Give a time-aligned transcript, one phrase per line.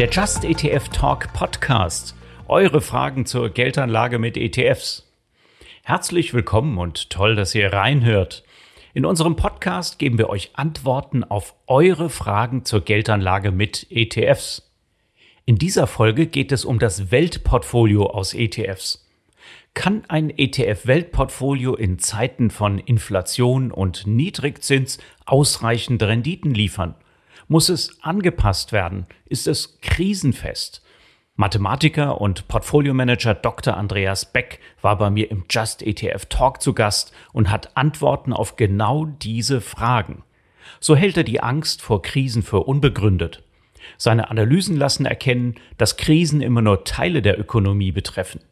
[0.00, 2.16] Der Just ETF Talk Podcast.
[2.48, 5.12] Eure Fragen zur Geldanlage mit ETFs.
[5.82, 8.42] Herzlich willkommen und toll, dass ihr reinhört.
[8.94, 14.72] In unserem Podcast geben wir euch Antworten auf eure Fragen zur Geldanlage mit ETFs.
[15.44, 19.06] In dieser Folge geht es um das Weltportfolio aus ETFs.
[19.74, 26.94] Kann ein ETF-Weltportfolio in Zeiten von Inflation und Niedrigzins ausreichend Renditen liefern?
[27.52, 29.06] Muss es angepasst werden?
[29.26, 30.84] Ist es krisenfest?
[31.34, 33.76] Mathematiker und Portfoliomanager Dr.
[33.76, 38.54] Andreas Beck war bei mir im Just ETF Talk zu Gast und hat Antworten auf
[38.54, 40.22] genau diese Fragen.
[40.78, 43.42] So hält er die Angst vor Krisen für unbegründet.
[43.98, 48.42] Seine Analysen lassen erkennen, dass Krisen immer nur Teile der Ökonomie betreffen.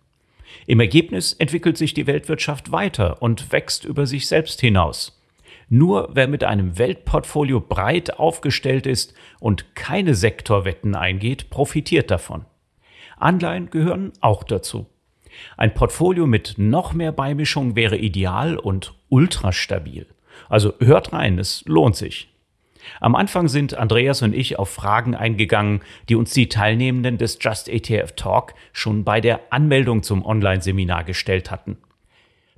[0.66, 5.18] Im Ergebnis entwickelt sich die Weltwirtschaft weiter und wächst über sich selbst hinaus.
[5.69, 12.47] Nur wer mit einem Weltportfolio breit aufgestellt ist und keine Sektorwetten eingeht, profitiert davon.
[13.19, 14.87] Anleihen gehören auch dazu.
[15.57, 20.07] Ein Portfolio mit noch mehr Beimischung wäre ideal und ultrastabil.
[20.49, 22.29] Also hört rein, es lohnt sich.
[23.01, 27.69] Am Anfang sind Andreas und ich auf Fragen eingegangen, die uns die Teilnehmenden des Just
[27.69, 31.77] ETF Talk schon bei der Anmeldung zum Online-Seminar gestellt hatten.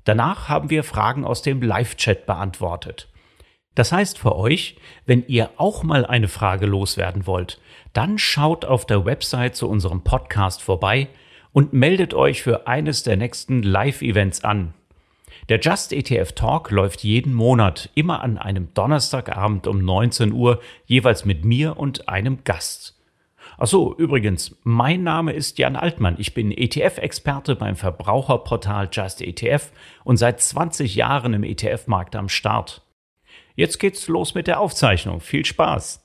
[0.05, 3.09] Danach haben wir Fragen aus dem Live-Chat beantwortet.
[3.75, 7.61] Das heißt für euch, wenn ihr auch mal eine Frage loswerden wollt,
[7.93, 11.09] dann schaut auf der Website zu unserem Podcast vorbei
[11.53, 14.75] und meldet euch für eines der nächsten Live-Events an.
[15.49, 21.25] Der Just ETF Talk läuft jeden Monat, immer an einem Donnerstagabend um 19 Uhr, jeweils
[21.25, 23.00] mit mir und einem Gast.
[23.61, 26.17] Achso, übrigens, mein Name ist Jan Altmann.
[26.19, 29.71] Ich bin ETF-Experte beim Verbraucherportal Just ETF
[30.03, 32.81] und seit 20 Jahren im ETF-Markt am Start.
[33.57, 35.21] Jetzt geht's los mit der Aufzeichnung.
[35.21, 36.03] Viel Spaß.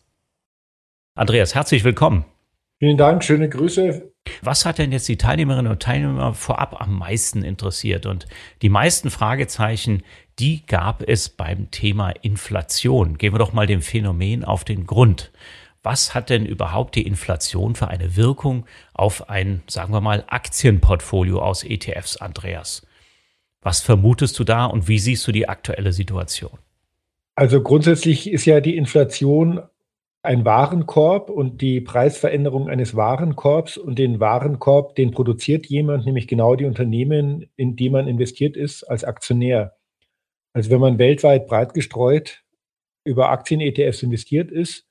[1.18, 2.26] Andreas, herzlich willkommen.
[2.80, 4.12] Vielen Dank, schöne Grüße.
[4.42, 8.06] Was hat denn jetzt die Teilnehmerinnen und Teilnehmer vorab am meisten interessiert?
[8.06, 8.28] Und
[8.64, 10.04] die meisten Fragezeichen,
[10.40, 13.18] die gab es beim Thema Inflation.
[13.18, 15.32] Gehen wir doch mal dem Phänomen auf den Grund
[15.86, 21.40] was hat denn überhaupt die Inflation für eine Wirkung auf ein, sagen wir mal, Aktienportfolio
[21.40, 22.86] aus ETFs, Andreas?
[23.62, 26.58] Was vermutest du da und wie siehst du die aktuelle Situation?
[27.36, 29.62] Also grundsätzlich ist ja die Inflation
[30.24, 36.56] ein Warenkorb und die Preisveränderung eines Warenkorbs und den Warenkorb, den produziert jemand, nämlich genau
[36.56, 39.76] die Unternehmen, in die man investiert ist als Aktionär.
[40.54, 42.44] Also wenn man weltweit breit gestreut
[43.04, 44.88] über Aktien-ETFs investiert ist,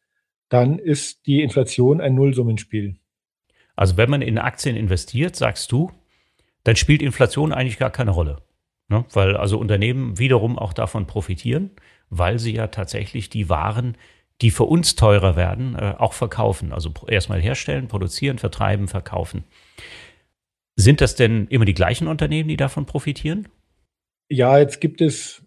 [0.49, 2.97] dann ist die Inflation ein Nullsummenspiel.
[3.77, 5.91] Also wenn man in Aktien investiert, sagst du,
[6.63, 8.43] dann spielt Inflation eigentlich gar keine Rolle.
[8.89, 9.05] Ne?
[9.13, 11.71] Weil also Unternehmen wiederum auch davon profitieren,
[12.11, 13.97] weil sie ja tatsächlich die Waren,
[14.41, 16.73] die für uns teurer werden, äh, auch verkaufen.
[16.73, 19.45] Also erstmal herstellen, produzieren, vertreiben, verkaufen.
[20.77, 23.49] Sind das denn immer die gleichen Unternehmen, die davon profitieren?
[24.29, 25.43] Ja, jetzt gibt es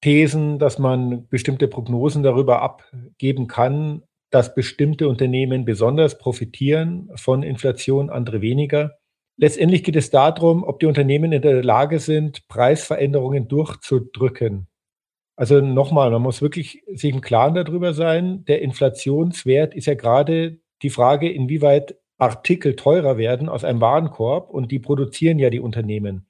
[0.00, 4.02] Thesen, dass man bestimmte Prognosen darüber abgeben kann,
[4.34, 8.98] dass bestimmte Unternehmen besonders profitieren von Inflation, andere weniger.
[9.36, 14.66] Letztendlich geht es darum, ob die Unternehmen in der Lage sind, Preisveränderungen durchzudrücken.
[15.36, 20.58] Also nochmal, man muss wirklich sich im Klaren darüber sein, der Inflationswert ist ja gerade
[20.82, 26.26] die Frage, inwieweit Artikel teurer werden aus einem Warenkorb und die produzieren ja die Unternehmen.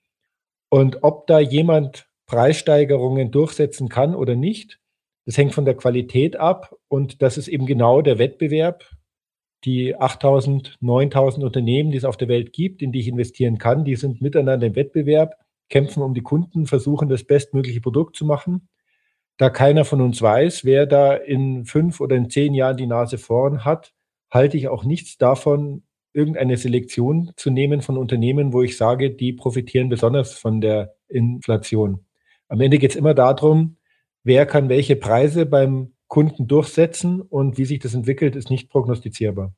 [0.68, 4.78] Und ob da jemand Preissteigerungen durchsetzen kann oder nicht,
[5.26, 8.84] das hängt von der Qualität ab und das ist eben genau der Wettbewerb.
[9.64, 13.84] Die 8000, 9000 Unternehmen, die es auf der Welt gibt, in die ich investieren kann,
[13.84, 15.36] die sind miteinander im Wettbewerb,
[15.70, 18.68] kämpfen um die Kunden, versuchen das bestmögliche Produkt zu machen.
[19.38, 23.16] Da keiner von uns weiß, wer da in fünf oder in zehn Jahren die Nase
[23.16, 23.94] vorn hat,
[24.30, 29.32] halte ich auch nichts davon, irgendeine Selektion zu nehmen von Unternehmen, wo ich sage, die
[29.32, 32.04] profitieren besonders von der Inflation.
[32.48, 33.76] Am Ende geht es immer darum,
[34.24, 39.54] wer kann welche Preise beim Kunden durchsetzen und wie sich das entwickelt, ist nicht prognostizierbar.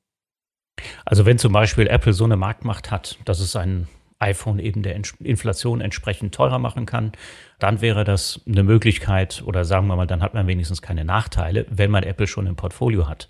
[1.04, 4.96] Also wenn zum Beispiel Apple so eine Marktmacht hat, dass es ein iPhone eben der
[5.20, 7.12] Inflation entsprechend teurer machen kann,
[7.58, 11.66] dann wäre das eine Möglichkeit oder sagen wir mal, dann hat man wenigstens keine Nachteile,
[11.68, 13.28] wenn man Apple schon im Portfolio hat.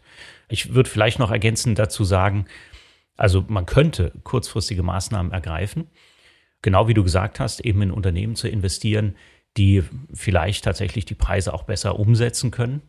[0.48, 2.46] Ich würde vielleicht noch ergänzend dazu sagen,
[3.16, 5.88] also man könnte kurzfristige Maßnahmen ergreifen,
[6.62, 9.16] genau wie du gesagt hast, eben in Unternehmen zu investieren,
[9.56, 9.82] die
[10.12, 12.82] vielleicht tatsächlich die Preise auch besser umsetzen können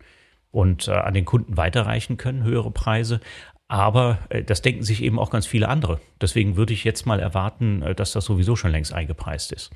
[0.52, 3.20] und äh, an den Kunden weiterreichen können, höhere Preise.
[3.68, 6.00] Aber äh, das denken sich eben auch ganz viele andere.
[6.22, 9.72] Deswegen würde ich jetzt mal erwarten, äh, dass das sowieso schon längst eingepreist ist.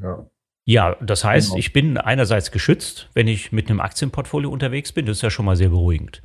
[0.00, 0.26] Ja.
[0.66, 1.58] Ja, das heißt, genau.
[1.58, 5.04] ich bin einerseits geschützt, wenn ich mit einem Aktienportfolio unterwegs bin.
[5.04, 6.22] Das ist ja schon mal sehr beruhigend.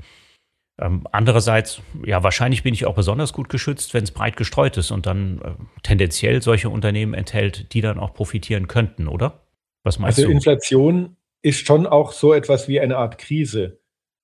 [0.80, 4.92] Ähm, andererseits, ja, wahrscheinlich bin ich auch besonders gut geschützt, wenn es breit gestreut ist
[4.92, 5.52] und dann äh,
[5.84, 9.42] tendenziell solche Unternehmen enthält, die dann auch profitieren könnten, oder?
[9.84, 10.36] Was meinst also du?
[10.36, 13.80] Also Inflation ist schon auch so etwas wie eine Art Krise.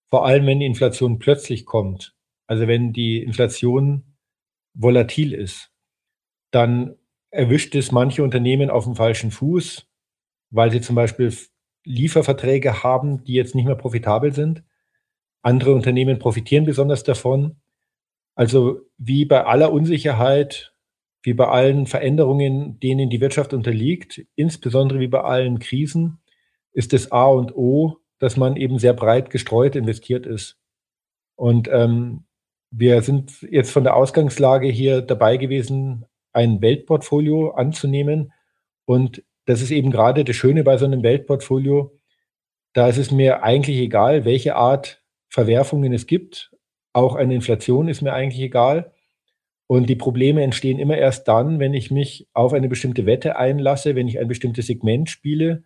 [0.08, 2.16] Vor allem, wenn die Inflation plötzlich kommt.
[2.48, 4.04] Also wenn die Inflation
[4.74, 5.72] volatil ist,
[6.52, 6.96] dann
[7.32, 9.88] erwischt es manche Unternehmen auf dem falschen Fuß,
[10.52, 11.36] weil sie zum Beispiel
[11.84, 14.64] Lieferverträge haben, die jetzt nicht mehr profitabel sind.
[15.42, 17.58] Andere Unternehmen profitieren besonders davon.
[18.36, 20.75] Also wie bei aller Unsicherheit,
[21.26, 26.20] wie bei allen Veränderungen, denen die Wirtschaft unterliegt, insbesondere wie bei allen Krisen,
[26.72, 30.58] ist das A und O, dass man eben sehr breit gestreut investiert ist.
[31.36, 32.26] Und ähm,
[32.72, 38.34] wir sind jetzt von der Ausgangslage hier dabei gewesen, ein Weltportfolio anzunehmen.
[38.86, 41.98] Und das ist eben gerade das Schöne bei so einem Weltportfolio.
[42.74, 46.52] Da ist es mir eigentlich egal, welche Art Verwerfungen es gibt.
[46.94, 48.94] Auch eine Inflation ist mir eigentlich egal.
[49.68, 53.96] Und die Probleme entstehen immer erst dann, wenn ich mich auf eine bestimmte Wette einlasse,
[53.96, 55.64] wenn ich ein bestimmtes Segment spiele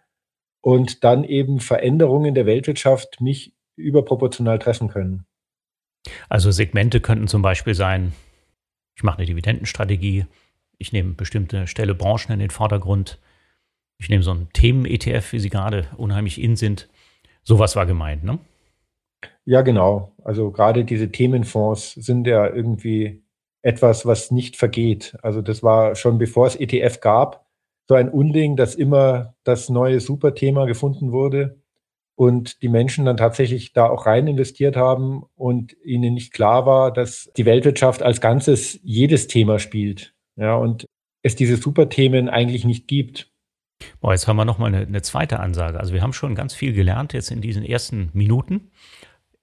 [0.61, 5.25] und dann eben Veränderungen der Weltwirtschaft mich überproportional treffen können.
[6.29, 8.13] Also Segmente könnten zum Beispiel sein,
[8.95, 10.25] ich mache eine Dividendenstrategie,
[10.77, 13.19] ich nehme bestimmte Stelle Branchen in den Vordergrund,
[13.97, 16.87] ich nehme so einen Themen-ETF, wie sie gerade unheimlich in sind.
[17.43, 18.39] Sowas war gemeint, ne?
[19.43, 20.13] Ja, genau.
[20.23, 23.23] Also gerade diese Themenfonds sind ja irgendwie
[23.61, 25.17] etwas, was nicht vergeht.
[25.21, 27.45] Also das war schon bevor es ETF gab,
[27.87, 31.59] so ein Unding, dass immer das neue Superthema gefunden wurde
[32.15, 36.93] und die Menschen dann tatsächlich da auch rein investiert haben und ihnen nicht klar war,
[36.93, 40.13] dass die Weltwirtschaft als Ganzes jedes Thema spielt.
[40.35, 40.85] Ja, und
[41.23, 43.31] es diese Superthemen eigentlich nicht gibt.
[44.01, 45.79] Boah, jetzt haben wir nochmal eine, eine zweite Ansage.
[45.79, 48.71] Also wir haben schon ganz viel gelernt jetzt in diesen ersten Minuten.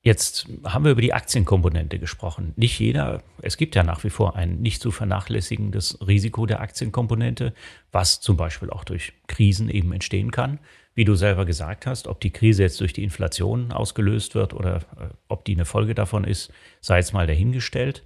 [0.06, 2.52] Jetzt haben wir über die Aktienkomponente gesprochen.
[2.54, 7.52] Nicht jeder, es gibt ja nach wie vor ein nicht zu vernachlässigendes Risiko der Aktienkomponente,
[7.90, 10.60] was zum Beispiel auch durch Krisen eben entstehen kann.
[10.94, 14.76] Wie du selber gesagt hast, ob die Krise jetzt durch die Inflation ausgelöst wird oder
[14.76, 18.04] äh, ob die eine Folge davon ist, sei jetzt mal dahingestellt.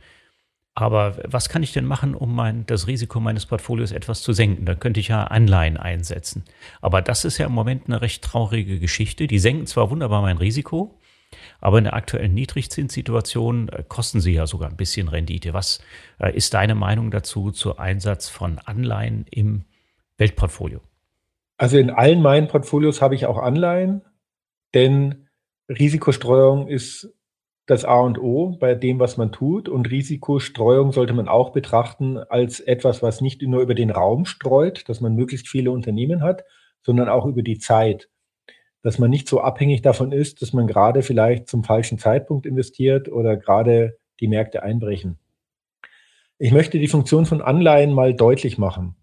[0.75, 4.65] Aber was kann ich denn machen, um mein, das Risiko meines Portfolios etwas zu senken?
[4.65, 6.45] Da könnte ich ja Anleihen einsetzen.
[6.81, 9.27] Aber das ist ja im Moment eine recht traurige Geschichte.
[9.27, 10.99] Die senken zwar wunderbar mein Risiko,
[11.61, 15.55] aber in der aktuellen Niedrigzinssituation äh, kosten sie ja sogar ein bisschen Rendite.
[15.55, 15.81] Was
[16.19, 19.65] äh, ist deine Meinung dazu zu Einsatz von Anleihen im
[20.19, 20.81] Weltportfolio?
[21.57, 24.03] Also in allen meinen Portfolios habe ich auch Anleihen,
[24.75, 25.29] denn
[25.69, 27.15] Risikostreuung ist
[27.67, 29.69] das A und O bei dem, was man tut.
[29.69, 34.89] Und Risikostreuung sollte man auch betrachten als etwas, was nicht nur über den Raum streut,
[34.89, 36.45] dass man möglichst viele Unternehmen hat,
[36.83, 38.09] sondern auch über die Zeit
[38.83, 43.11] dass man nicht so abhängig davon ist, dass man gerade vielleicht zum falschen Zeitpunkt investiert
[43.11, 45.19] oder gerade die Märkte einbrechen.
[46.39, 48.97] Ich möchte die Funktion von Anleihen mal deutlich machen.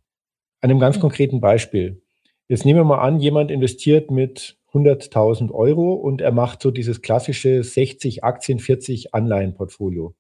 [0.62, 2.02] An einem ganz konkreten Beispiel.
[2.48, 7.02] Jetzt nehmen wir mal an, jemand investiert mit 100.000 Euro und er macht so dieses
[7.02, 10.16] klassische 60 Aktien, 40 Anleihenportfolio.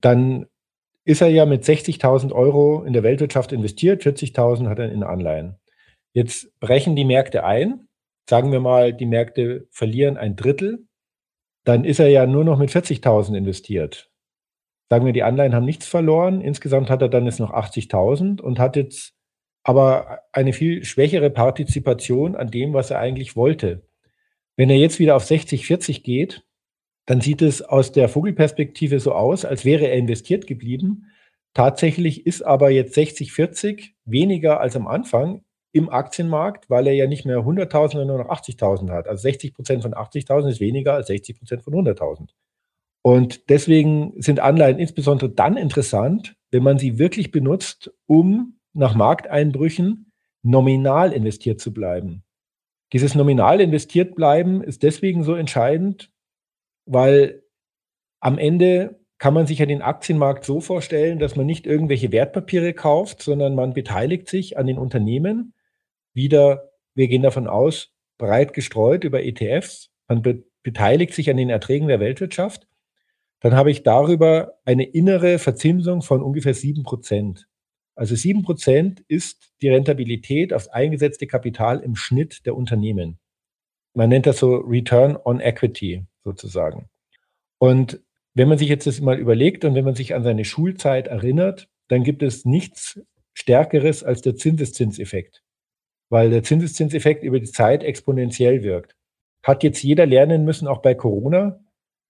[0.00, 0.46] Dann
[1.04, 5.56] ist er ja mit 60.000 Euro in der Weltwirtschaft investiert, 40.000 hat er in Anleihen.
[6.12, 7.88] Jetzt brechen die Märkte ein
[8.28, 10.86] sagen wir mal, die Märkte verlieren ein Drittel,
[11.64, 14.10] dann ist er ja nur noch mit 40.000 investiert.
[14.90, 16.40] Sagen wir, die Anleihen haben nichts verloren.
[16.40, 19.14] Insgesamt hat er dann jetzt noch 80.000 und hat jetzt
[19.62, 23.86] aber eine viel schwächere Partizipation an dem, was er eigentlich wollte.
[24.56, 26.44] Wenn er jetzt wieder auf 60, 40 geht,
[27.06, 31.06] dann sieht es aus der Vogelperspektive so aus, als wäre er investiert geblieben.
[31.54, 37.06] Tatsächlich ist aber jetzt 60, 40 weniger als am Anfang im Aktienmarkt, weil er ja
[37.06, 39.08] nicht mehr 100.000, sondern nur noch 80.000 hat.
[39.08, 42.28] Also 60 Prozent von 80.000 ist weniger als 60 Prozent von 100.000.
[43.02, 50.12] Und deswegen sind Anleihen insbesondere dann interessant, wenn man sie wirklich benutzt, um nach Markteinbrüchen
[50.42, 52.22] nominal investiert zu bleiben.
[52.92, 56.12] Dieses nominal investiert bleiben ist deswegen so entscheidend,
[56.84, 57.42] weil
[58.20, 62.74] am Ende kann man sich ja den Aktienmarkt so vorstellen, dass man nicht irgendwelche Wertpapiere
[62.74, 65.54] kauft, sondern man beteiligt sich an den Unternehmen
[66.14, 69.90] wieder, wir gehen davon aus, breit gestreut über ETFs.
[70.08, 72.68] Man be beteiligt sich an den Erträgen der Weltwirtschaft.
[73.40, 77.48] Dann habe ich darüber eine innere Verzinsung von ungefähr sieben Prozent.
[77.96, 83.18] Also sieben Prozent ist die Rentabilität aufs eingesetzte Kapital im Schnitt der Unternehmen.
[83.92, 86.88] Man nennt das so Return on Equity sozusagen.
[87.58, 88.00] Und
[88.34, 91.68] wenn man sich jetzt das mal überlegt und wenn man sich an seine Schulzeit erinnert,
[91.88, 93.00] dann gibt es nichts
[93.34, 95.42] Stärkeres als der Zinseszinseffekt
[96.12, 98.94] weil der Zinseszinseffekt über die Zeit exponentiell wirkt.
[99.42, 101.58] Hat jetzt jeder lernen müssen, auch bei Corona.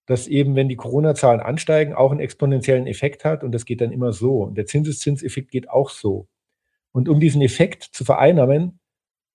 [0.06, 3.92] das eben, wenn die Corona-Zahlen ansteigen, auch einen exponentiellen Effekt hat und das geht dann
[3.92, 4.42] immer so.
[4.42, 6.26] Und der Zinseszinseffekt geht auch so.
[6.90, 8.80] Und um diesen Effekt zu vereinnahmen,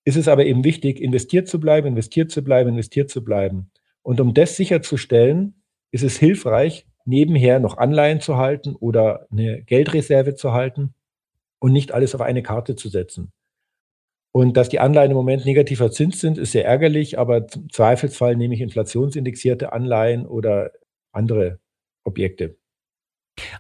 [0.03, 3.71] ist es aber eben wichtig, investiert zu bleiben, investiert zu bleiben, investiert zu bleiben.
[4.01, 10.35] Und um das sicherzustellen, ist es hilfreich, nebenher noch Anleihen zu halten oder eine Geldreserve
[10.35, 10.93] zu halten
[11.59, 13.31] und nicht alles auf eine Karte zu setzen.
[14.37, 18.35] Und dass die Anleihen im Moment negativer Zins sind, ist sehr ärgerlich, aber im Zweifelsfall
[18.35, 20.73] nehme ich inflationsindexierte Anleihen oder
[21.11, 21.57] andere
[22.03, 22.55] Objekte.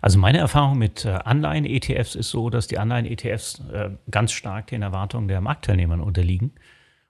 [0.01, 4.83] Also meine Erfahrung mit äh, Anleihen-ETFs ist so, dass die Anleihen-ETFs äh, ganz stark den
[4.83, 6.53] Erwartungen der Marktteilnehmern unterliegen.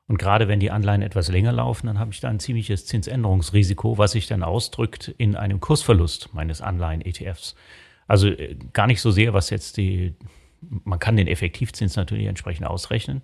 [0.07, 3.97] Und gerade wenn die Anleihen etwas länger laufen, dann habe ich da ein ziemliches Zinsänderungsrisiko,
[3.97, 7.55] was sich dann ausdrückt in einem Kursverlust meines Anleihen-ETFs.
[8.07, 10.15] Also äh, gar nicht so sehr, was jetzt die,
[10.61, 13.21] man kann den Effektivzins natürlich entsprechend ausrechnen.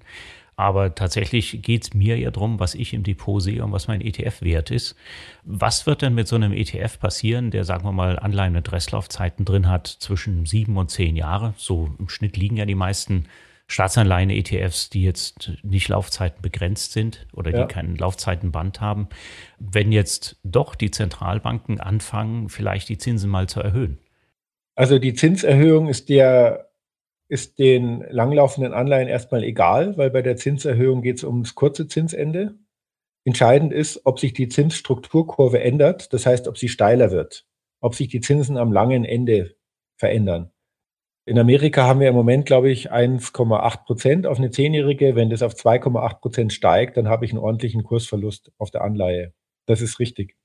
[0.56, 4.02] Aber tatsächlich geht es mir ja darum, was ich im Depot sehe und was mein
[4.02, 4.96] ETF-Wert ist.
[5.44, 9.46] Was wird denn mit so einem ETF passieren, der, sagen wir mal, Anleihen mit Restlaufzeiten
[9.46, 11.56] drin hat zwischen sieben und zehn Jahre?
[11.58, 13.26] So im Schnitt liegen ja die meisten
[13.68, 17.66] Staatsanleihen-ETFs, die jetzt nicht Laufzeiten begrenzt sind oder die ja.
[17.66, 19.08] keinen Laufzeitenband haben.
[19.58, 23.98] Wenn jetzt doch die Zentralbanken anfangen, vielleicht die Zinsen mal zu erhöhen?
[24.76, 26.70] Also die Zinserhöhung ist der
[27.34, 32.54] ist den langlaufenden Anleihen erstmal egal, weil bei der Zinserhöhung geht es ums kurze Zinsende.
[33.26, 37.48] Entscheidend ist, ob sich die Zinsstrukturkurve ändert, das heißt, ob sie steiler wird,
[37.82, 39.56] ob sich die Zinsen am langen Ende
[39.98, 40.52] verändern.
[41.26, 45.16] In Amerika haben wir im Moment, glaube ich, 1,8 Prozent auf eine Zehnjährige.
[45.16, 49.34] Wenn das auf 2,8 Prozent steigt, dann habe ich einen ordentlichen Kursverlust auf der Anleihe.
[49.66, 50.36] Das ist richtig.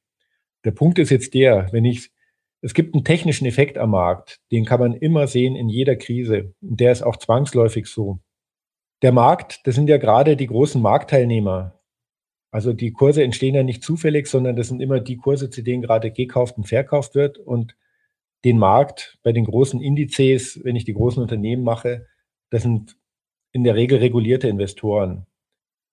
[0.65, 2.13] Der Punkt ist jetzt der, wenn ich
[2.61, 6.55] es gibt einen technischen Effekt am Markt, den kann man immer sehen in jeder Krise.
[6.61, 8.21] Und der ist auch zwangsläufig so.
[9.03, 11.81] Der Markt, das sind ja gerade die großen Marktteilnehmer.
[12.51, 15.83] Also die Kurse entstehen ja nicht zufällig, sondern das sind immer die Kurse, zu denen
[15.83, 17.39] gerade gekauft und verkauft wird.
[17.39, 17.77] Und
[18.45, 22.07] den Markt bei den großen Indizes, wenn ich die großen Unternehmen mache,
[22.51, 22.97] das sind
[23.53, 25.27] in der Regel regulierte Investoren.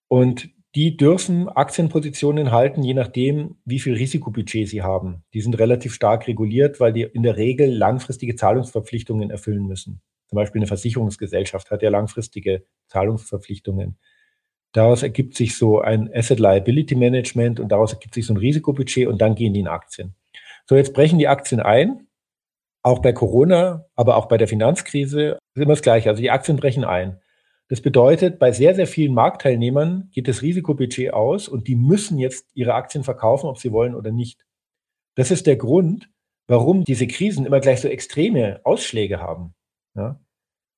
[0.07, 5.23] Und die dürfen Aktienpositionen halten, je nachdem, wie viel Risikobudget sie haben.
[5.33, 10.01] Die sind relativ stark reguliert, weil die in der Regel langfristige Zahlungsverpflichtungen erfüllen müssen.
[10.27, 13.97] Zum Beispiel eine Versicherungsgesellschaft hat ja langfristige Zahlungsverpflichtungen.
[14.73, 19.07] Daraus ergibt sich so ein Asset Liability Management und daraus ergibt sich so ein Risikobudget
[19.07, 20.13] und dann gehen die in Aktien.
[20.67, 22.07] So, jetzt brechen die Aktien ein.
[22.81, 26.09] Auch bei Corona, aber auch bei der Finanzkrise ist immer das Gleiche.
[26.09, 27.21] Also die Aktien brechen ein.
[27.67, 32.51] Das bedeutet, bei sehr, sehr vielen Marktteilnehmern geht das Risikobudget aus und die müssen jetzt
[32.53, 34.45] ihre Aktien verkaufen, ob sie wollen oder nicht.
[35.15, 36.09] Das ist der Grund,
[36.47, 39.55] warum diese Krisen immer gleich so extreme Ausschläge haben.
[39.95, 40.19] Ja?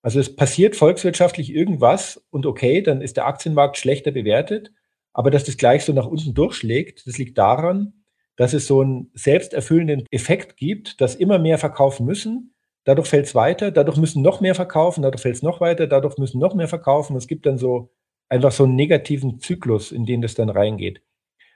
[0.01, 4.72] Also es passiert volkswirtschaftlich irgendwas und okay, dann ist der Aktienmarkt schlechter bewertet,
[5.12, 8.06] aber dass das gleich so nach unten durchschlägt, das liegt daran,
[8.38, 12.53] dass es so einen selbsterfüllenden Effekt gibt, dass immer mehr verkaufen müssen,
[12.88, 16.17] dadurch fällt es weiter, dadurch müssen noch mehr verkaufen, dadurch fällt es noch weiter, dadurch
[16.17, 17.17] müssen noch mehr verkaufen.
[17.17, 17.91] Es gibt dann so
[18.29, 21.01] einfach so einen negativen Zyklus, in den das dann reingeht.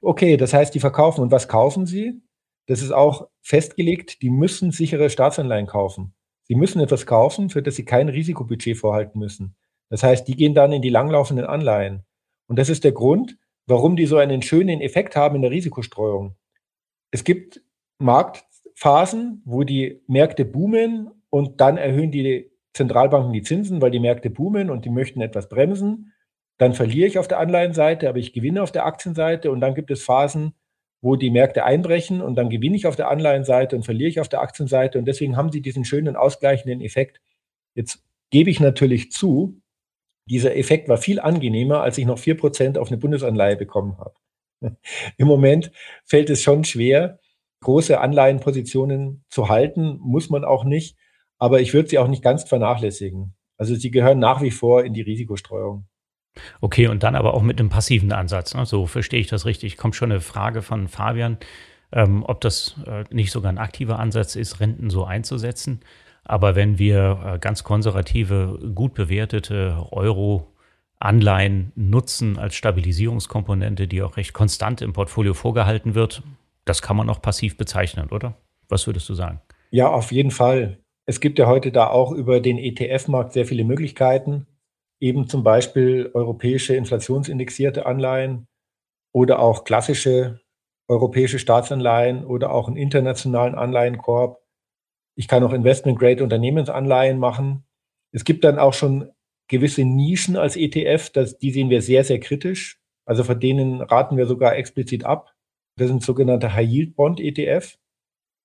[0.01, 1.21] Okay, das heißt, die verkaufen.
[1.21, 2.21] Und was kaufen sie?
[2.67, 6.13] Das ist auch festgelegt, die müssen sichere Staatsanleihen kaufen.
[6.43, 9.55] Sie müssen etwas kaufen, für das sie kein Risikobudget vorhalten müssen.
[9.89, 12.03] Das heißt, die gehen dann in die langlaufenden Anleihen.
[12.47, 16.35] Und das ist der Grund, warum die so einen schönen Effekt haben in der Risikostreuung.
[17.11, 17.61] Es gibt
[17.99, 24.29] Marktphasen, wo die Märkte boomen und dann erhöhen die Zentralbanken die Zinsen, weil die Märkte
[24.29, 26.13] boomen und die möchten etwas bremsen.
[26.57, 29.49] Dann verliere ich auf der Anleihenseite, aber ich gewinne auf der Aktienseite.
[29.51, 30.53] Und dann gibt es Phasen,
[31.01, 34.29] wo die Märkte einbrechen und dann gewinne ich auf der Anleihenseite und verliere ich auf
[34.29, 34.99] der Aktienseite.
[34.99, 37.19] Und deswegen haben sie diesen schönen ausgleichenden Effekt.
[37.73, 39.61] Jetzt gebe ich natürlich zu,
[40.29, 44.13] dieser Effekt war viel angenehmer, als ich noch vier Prozent auf eine Bundesanleihe bekommen habe.
[45.17, 45.71] Im Moment
[46.05, 47.19] fällt es schon schwer,
[47.61, 50.97] große Anleihenpositionen zu halten, muss man auch nicht.
[51.41, 53.33] Aber ich würde sie auch nicht ganz vernachlässigen.
[53.57, 55.87] Also sie gehören nach wie vor in die Risikostreuung.
[56.61, 58.53] Okay, und dann aber auch mit einem passiven Ansatz.
[58.53, 58.67] Ne?
[58.67, 59.75] So verstehe ich das richtig.
[59.75, 61.37] Kommt schon eine Frage von Fabian,
[61.91, 65.79] ähm, ob das äh, nicht sogar ein aktiver Ansatz ist, Renten so einzusetzen.
[66.23, 74.33] Aber wenn wir äh, ganz konservative, gut bewertete Euro-Anleihen nutzen als Stabilisierungskomponente, die auch recht
[74.33, 76.21] konstant im Portfolio vorgehalten wird,
[76.65, 78.35] das kann man auch passiv bezeichnen, oder?
[78.69, 79.41] Was würdest du sagen?
[79.71, 80.77] Ja, auf jeden Fall.
[81.07, 84.47] Es gibt ja heute da auch über den ETF-Markt sehr viele Möglichkeiten,
[84.99, 88.47] eben zum Beispiel europäische inflationsindexierte Anleihen
[89.13, 90.41] oder auch klassische
[90.87, 94.41] europäische Staatsanleihen oder auch einen internationalen Anleihenkorb.
[95.15, 97.63] Ich kann auch Investment-Grade-Unternehmensanleihen machen.
[98.13, 99.09] Es gibt dann auch schon
[99.47, 102.81] gewisse Nischen als ETF, das, die sehen wir sehr, sehr kritisch.
[103.05, 105.33] Also von denen raten wir sogar explizit ab.
[105.77, 107.77] Das sind sogenannte High-Yield-Bond-ETF.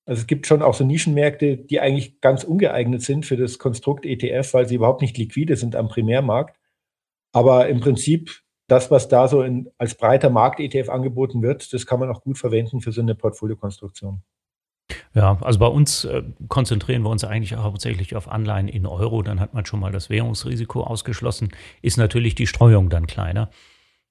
[0.06, 4.06] Also es gibt schon auch so Nischenmärkte, die eigentlich ganz ungeeignet sind für das Konstrukt
[4.06, 6.56] ETF, weil sie überhaupt nicht liquide sind am Primärmarkt.
[7.32, 12.00] Aber im Prinzip das, was da so in, als breiter Markt-ETF angeboten wird, das kann
[12.00, 14.22] man auch gut verwenden für so eine Portfoliokonstruktion.
[15.14, 19.22] Ja, also bei uns äh, konzentrieren wir uns eigentlich hauptsächlich auf Anleihen in Euro.
[19.22, 21.50] Dann hat man schon mal das Währungsrisiko ausgeschlossen.
[21.82, 23.50] Ist natürlich die Streuung dann kleiner.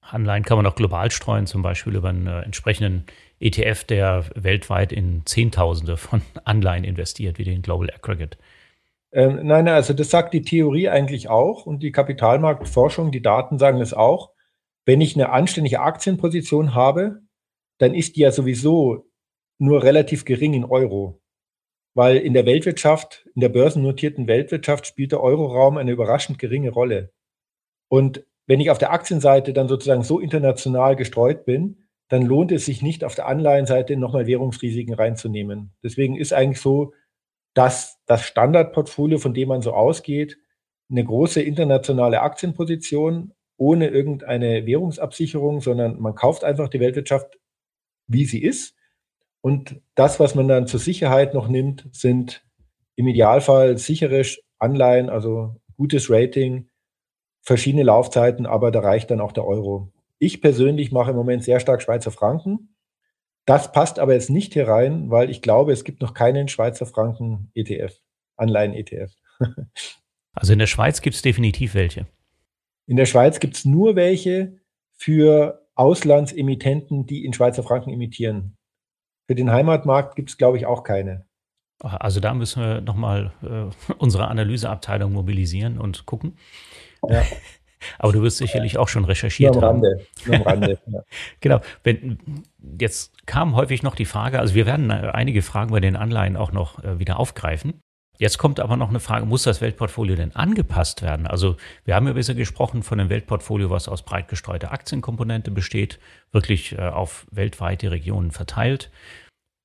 [0.00, 3.04] Anleihen kann man auch global streuen, zum Beispiel über einen äh, entsprechenden
[3.40, 8.38] ETF, der weltweit in Zehntausende von Anleihen investiert, wie den Global Aggregate.
[9.12, 13.80] Ähm, nein, also das sagt die Theorie eigentlich auch und die Kapitalmarktforschung, die Daten sagen
[13.80, 14.32] es auch.
[14.84, 17.22] Wenn ich eine anständige Aktienposition habe,
[17.78, 19.06] dann ist die ja sowieso
[19.58, 21.20] nur relativ gering in Euro.
[21.94, 27.12] Weil in der Weltwirtschaft, in der börsennotierten Weltwirtschaft spielt der Euroraum eine überraschend geringe Rolle.
[27.88, 32.66] Und wenn ich auf der Aktienseite dann sozusagen so international gestreut bin, dann lohnt es
[32.66, 35.72] sich nicht, auf der Anleihenseite nochmal Währungsrisiken reinzunehmen.
[35.82, 36.92] Deswegen ist eigentlich so,
[37.54, 40.38] dass das Standardportfolio, von dem man so ausgeht,
[40.90, 47.38] eine große internationale Aktienposition ohne irgendeine Währungsabsicherung, sondern man kauft einfach die Weltwirtschaft,
[48.06, 48.74] wie sie ist.
[49.40, 52.44] Und das, was man dann zur Sicherheit noch nimmt, sind
[52.96, 54.22] im Idealfall sichere
[54.58, 56.68] Anleihen, also gutes Rating,
[57.42, 59.92] verschiedene Laufzeiten, aber da reicht dann auch der Euro.
[60.18, 62.76] Ich persönlich mache im Moment sehr stark Schweizer Franken.
[63.44, 66.86] Das passt aber jetzt nicht hier rein, weil ich glaube, es gibt noch keinen Schweizer
[66.86, 67.94] Franken ETF,
[68.36, 69.12] Anleihen-ETF.
[70.38, 72.06] Also in der Schweiz gibt es definitiv welche.
[72.86, 74.60] In der Schweiz gibt es nur welche
[74.92, 78.58] für Auslandsemittenten, die in Schweizer Franken emittieren.
[79.26, 81.26] Für den Heimatmarkt gibt es, glaube ich, auch keine.
[81.80, 86.36] Also da müssen wir nochmal äh, unsere Analyseabteilung mobilisieren und gucken.
[87.08, 87.22] Ja.
[87.98, 90.26] Aber du wirst sicherlich auch schon recherchiert nur am Rande, haben.
[90.26, 90.78] Nur am Rande.
[90.86, 91.00] Ja.
[91.40, 91.60] genau.
[91.82, 92.18] Wenn,
[92.80, 96.36] jetzt kam häufig noch die Frage, also wir werden äh, einige Fragen bei den Anleihen
[96.36, 97.80] auch noch äh, wieder aufgreifen.
[98.18, 101.26] Jetzt kommt aber noch eine Frage, muss das Weltportfolio denn angepasst werden?
[101.26, 105.98] Also wir haben ja bisher gesprochen von einem Weltportfolio, was aus breit gestreuter Aktienkomponente besteht,
[106.32, 108.90] wirklich äh, auf weltweite Regionen verteilt,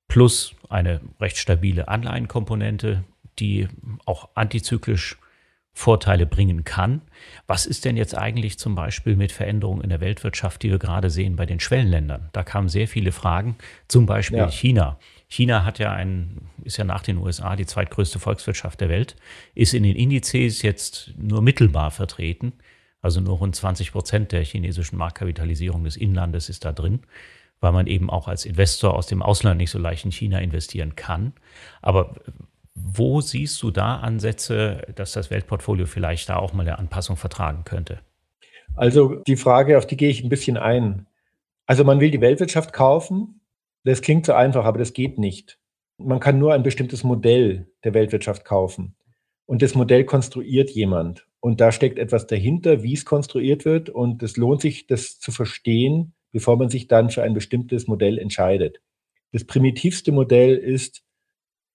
[0.08, 3.04] plus eine recht stabile Anleihenkomponente,
[3.38, 3.68] die
[4.04, 5.16] auch antizyklisch
[5.74, 7.00] Vorteile bringen kann.
[7.46, 11.08] Was ist denn jetzt eigentlich zum Beispiel mit Veränderungen in der Weltwirtschaft, die wir gerade
[11.08, 12.28] sehen bei den Schwellenländern?
[12.32, 13.56] Da kamen sehr viele Fragen,
[13.88, 14.50] zum Beispiel ja.
[14.50, 14.98] China.
[15.28, 19.16] China hat ja ein, ist ja nach den USA die zweitgrößte Volkswirtschaft der Welt,
[19.54, 22.52] ist in den Indizes jetzt nur mittelbar vertreten.
[23.00, 27.00] Also nur rund 20 Prozent der chinesischen Marktkapitalisierung des Inlandes ist da drin,
[27.60, 30.96] weil man eben auch als Investor aus dem Ausland nicht so leicht in China investieren
[30.96, 31.32] kann.
[31.80, 32.14] Aber
[32.74, 37.64] wo siehst du da Ansätze, dass das Weltportfolio vielleicht da auch mal eine Anpassung vertragen
[37.64, 38.00] könnte?
[38.74, 41.06] Also die Frage, auf die gehe ich ein bisschen ein.
[41.66, 43.40] Also man will die Weltwirtschaft kaufen,
[43.84, 45.58] das klingt so einfach, aber das geht nicht.
[45.98, 48.94] Man kann nur ein bestimmtes Modell der Weltwirtschaft kaufen.
[49.46, 51.26] Und das Modell konstruiert jemand.
[51.40, 53.90] Und da steckt etwas dahinter, wie es konstruiert wird.
[53.90, 58.18] Und es lohnt sich, das zu verstehen, bevor man sich dann für ein bestimmtes Modell
[58.18, 58.80] entscheidet.
[59.32, 61.02] Das primitivste Modell ist,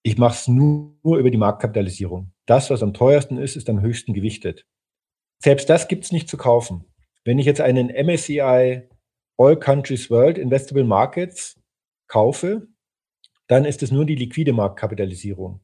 [0.08, 2.32] ich mache es nur, nur über die Marktkapitalisierung.
[2.46, 4.64] Das, was am teuersten ist, ist am höchsten gewichtet.
[5.38, 6.84] Selbst das gibt es nicht zu kaufen.
[7.24, 8.88] Wenn ich jetzt einen MSCI
[9.36, 11.60] All Countries World Investable Markets
[12.06, 12.68] kaufe,
[13.48, 15.60] dann ist es nur die liquide Marktkapitalisierung.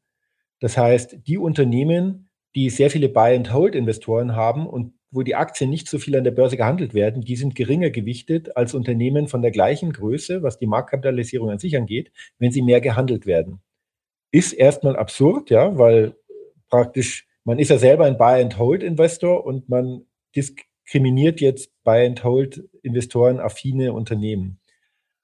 [0.61, 5.98] Das heißt, die Unternehmen, die sehr viele Buy-and-Hold-Investoren haben und wo die Aktien nicht so
[5.98, 9.94] viel an der Börse gehandelt werden, die sind geringer gewichtet als Unternehmen von der gleichen
[9.94, 13.62] Größe, was die Marktkapitalisierung an sich angeht, wenn sie mehr gehandelt werden.
[14.35, 16.16] Ist erstmal absurd, ja, weil
[16.68, 24.59] praktisch man ist ja selber ein Buy-and-Hold-Investor und man diskriminiert jetzt Buy-and-Hold-Investoren affine Unternehmen.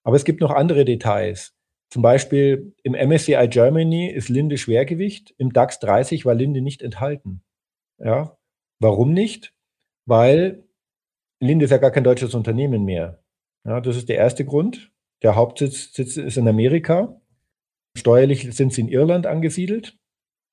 [0.04, 1.56] Aber es gibt noch andere Details.
[1.88, 7.42] Zum Beispiel im MSCI Germany ist Linde Schwergewicht, im DAX 30 war Linde nicht enthalten.
[7.98, 8.38] Ja,
[8.78, 9.52] warum nicht?
[10.06, 10.62] Weil
[11.40, 13.24] Linde ist ja gar kein deutsches Unternehmen mehr.
[13.64, 14.92] Ja, das ist der erste Grund.
[15.24, 17.19] Der Hauptsitz ist in Amerika.
[17.96, 19.96] Steuerlich sind sie in Irland angesiedelt.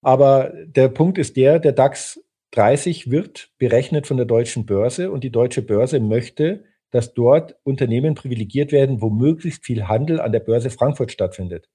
[0.04, 5.24] Aber der Punkt ist der, der DAX 30 wird berechnet von der deutschen Börse und
[5.24, 10.40] die deutsche Börse möchte dass dort Unternehmen privilegiert werden, wo möglichst viel Handel an der
[10.40, 11.70] Börse Frankfurt stattfindet.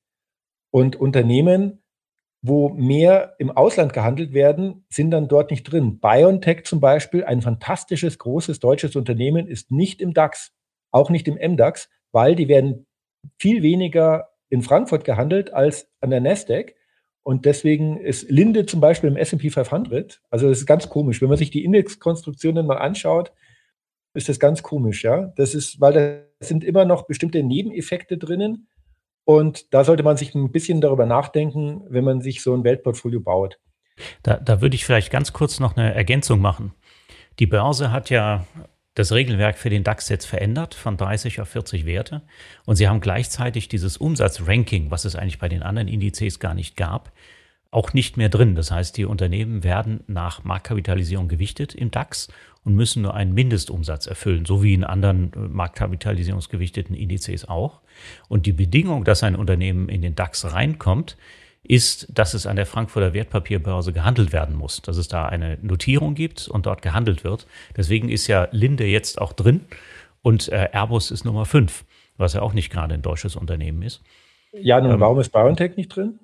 [0.71, 1.83] Und Unternehmen,
[2.43, 6.01] wo mehr im Ausland gehandelt werden, sind dann dort nicht drin.
[6.01, 10.53] BioNTech zum Beispiel, ein fantastisches, großes deutsches Unternehmen, ist nicht im DAX,
[10.91, 12.87] auch nicht im MDAX, weil die werden
[13.39, 16.75] viel weniger in Frankfurt gehandelt als an der Nasdaq.
[17.23, 20.21] Und deswegen ist Linde zum Beispiel im S&P 500.
[20.29, 21.23] Also das ist ganz komisch.
[21.23, 23.33] Wenn man sich die Indexkonstruktionen mal anschaut,
[24.13, 25.33] ist das ganz komisch, ja.
[25.37, 28.69] Das ist, weil da sind immer noch bestimmte Nebeneffekte drinnen.
[29.25, 33.21] Und da sollte man sich ein bisschen darüber nachdenken, wenn man sich so ein Weltportfolio
[33.21, 33.59] baut.
[34.23, 36.75] Da, da würde ich vielleicht ganz kurz noch eine Ergänzung machen.
[37.39, 38.47] Die Börse hat ja
[38.95, 42.23] das Regelwerk für den DAX jetzt verändert von 30 auf 40 Werte.
[42.67, 46.77] Und sie haben gleichzeitig dieses Umsatzranking, was es eigentlich bei den anderen Indizes gar nicht
[46.77, 47.13] gab,
[47.71, 48.55] auch nicht mehr drin.
[48.55, 52.29] Das heißt, die Unternehmen werden nach Marktkapitalisierung gewichtet im DAX
[52.65, 57.81] und müssen nur einen Mindestumsatz erfüllen, so wie in anderen äh, marktkapitalisierungsgewichteten Indizes auch.
[58.29, 61.17] Und die Bedingung, dass ein Unternehmen in den DAX reinkommt,
[61.63, 66.15] ist, dass es an der Frankfurter Wertpapierbörse gehandelt werden muss, dass es da eine Notierung
[66.15, 67.47] gibt und dort gehandelt wird.
[67.77, 69.61] Deswegen ist ja Linde jetzt auch drin
[70.23, 71.85] und äh, Airbus ist Nummer 5,
[72.17, 74.03] was ja auch nicht gerade ein deutsches Unternehmen ist.
[74.53, 76.19] Ja, nun, ähm, warum ist BioNTech nicht drin?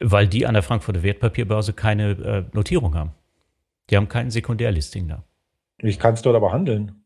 [0.00, 3.12] Weil die an der Frankfurter Wertpapierbörse keine äh, Notierung haben.
[3.90, 5.24] Die haben kein Sekundärlisting da.
[5.78, 7.04] Ich kann es dort aber handeln.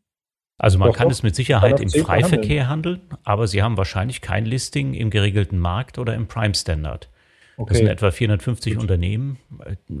[0.57, 1.11] Also man doch, kann doch.
[1.11, 2.99] es mit Sicherheit im Freiverkehr handeln.
[2.99, 7.09] handeln, aber sie haben wahrscheinlich kein Listing im geregelten Markt oder im Prime Standard.
[7.59, 7.73] Okay.
[7.73, 8.83] Das sind etwa 450 Gut.
[8.83, 9.37] Unternehmen,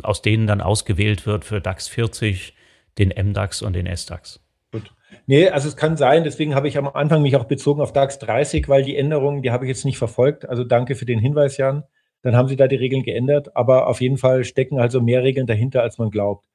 [0.01, 2.53] aus denen dann ausgewählt wird für DAX 40,
[2.97, 4.39] den MDAX und den SDAX.
[4.71, 4.93] Gut.
[5.27, 8.17] Nee, also es kann sein, deswegen habe ich am Anfang mich auch bezogen auf DAX
[8.19, 10.47] 30, weil die Änderungen, die habe ich jetzt nicht verfolgt.
[10.47, 11.83] Also danke für den Hinweis, Jan.
[12.21, 15.45] Dann haben sie da die Regeln geändert, aber auf jeden Fall stecken also mehr Regeln
[15.45, 16.47] dahinter, als man glaubt.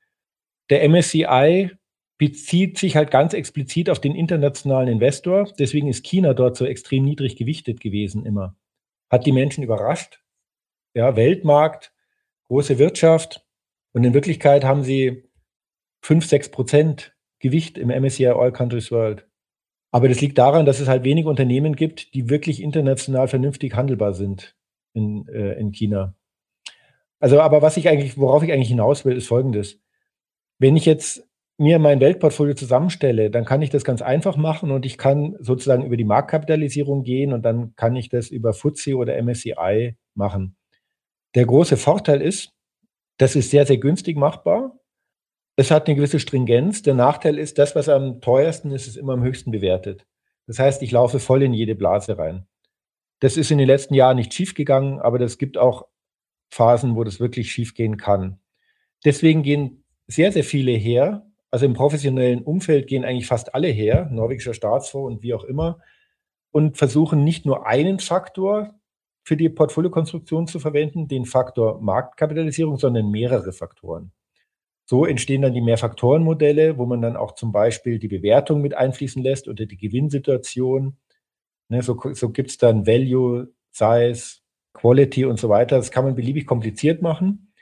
[0.70, 1.70] Der MSCI
[2.16, 5.52] bezieht sich halt ganz explizit auf den internationalen Investor.
[5.58, 8.56] Deswegen ist China dort so extrem niedrig gewichtet gewesen immer.
[9.10, 10.23] Hat die Menschen überrascht,
[10.94, 11.92] ja, Weltmarkt,
[12.48, 13.44] große Wirtschaft.
[13.92, 15.28] Und in Wirklichkeit haben sie
[16.02, 19.28] 5, 6 Prozent Gewicht im MSCI All Countries World.
[19.90, 24.12] Aber das liegt daran, dass es halt wenig Unternehmen gibt, die wirklich international vernünftig handelbar
[24.12, 24.56] sind
[24.92, 26.14] in, äh, in China.
[27.20, 29.80] Also, aber was ich eigentlich, worauf ich eigentlich hinaus will, ist folgendes.
[30.58, 31.28] Wenn ich jetzt
[31.58, 35.84] mir mein Weltportfolio zusammenstelle, dann kann ich das ganz einfach machen und ich kann sozusagen
[35.84, 40.56] über die Marktkapitalisierung gehen und dann kann ich das über FTSE oder MSCI machen.
[41.34, 42.52] Der große Vorteil ist,
[43.18, 44.78] das ist sehr, sehr günstig machbar.
[45.56, 46.82] Es hat eine gewisse Stringenz.
[46.82, 50.06] Der Nachteil ist, das, was am teuersten ist, ist immer am höchsten bewertet.
[50.46, 52.46] Das heißt, ich laufe voll in jede Blase rein.
[53.20, 55.86] Das ist in den letzten Jahren nicht schiefgegangen, aber das gibt auch
[56.50, 58.38] Phasen, wo das wirklich schiefgehen kann.
[59.04, 61.26] Deswegen gehen sehr, sehr viele her.
[61.50, 65.80] Also im professionellen Umfeld gehen eigentlich fast alle her, norwegischer Staatsfonds und wie auch immer,
[66.50, 68.74] und versuchen nicht nur einen Faktor
[69.24, 74.12] für die Portfoliokonstruktion zu verwenden, den Faktor Marktkapitalisierung, sondern mehrere Faktoren.
[74.86, 79.22] So entstehen dann die Mehrfaktorenmodelle, wo man dann auch zum Beispiel die Bewertung mit einfließen
[79.22, 80.98] lässt oder die Gewinnsituation.
[81.70, 84.40] Ne, so so gibt es dann Value, Size,
[84.74, 85.76] Quality und so weiter.
[85.76, 87.54] Das kann man beliebig kompliziert machen.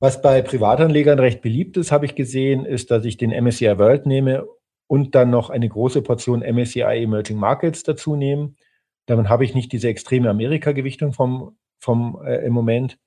[0.00, 4.04] Was bei Privatanlegern recht beliebt ist, habe ich gesehen, ist, dass ich den MSCI World
[4.04, 4.46] nehme
[4.86, 8.54] und dann noch eine große Portion MSCI Emerging Markets dazu nehme
[9.08, 12.98] damit habe ich nicht diese extreme Amerika-Gewichtung vom, vom äh, im Moment.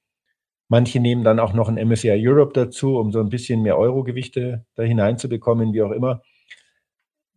[0.68, 4.66] Manche nehmen dann auch noch ein MSCI Europe dazu, um so ein bisschen mehr Euro-Gewichte
[4.76, 6.22] da hineinzubekommen, wie auch immer.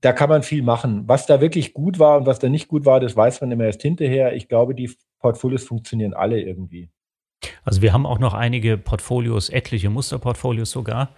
[0.00, 1.04] Da kann man viel machen.
[1.06, 3.64] Was da wirklich gut war und was da nicht gut war, das weiß man immer
[3.64, 4.34] erst hinterher.
[4.34, 6.90] Ich glaube, die Portfolios funktionieren alle irgendwie.
[7.64, 11.10] Also wir haben auch noch einige Portfolios, etliche Musterportfolios sogar,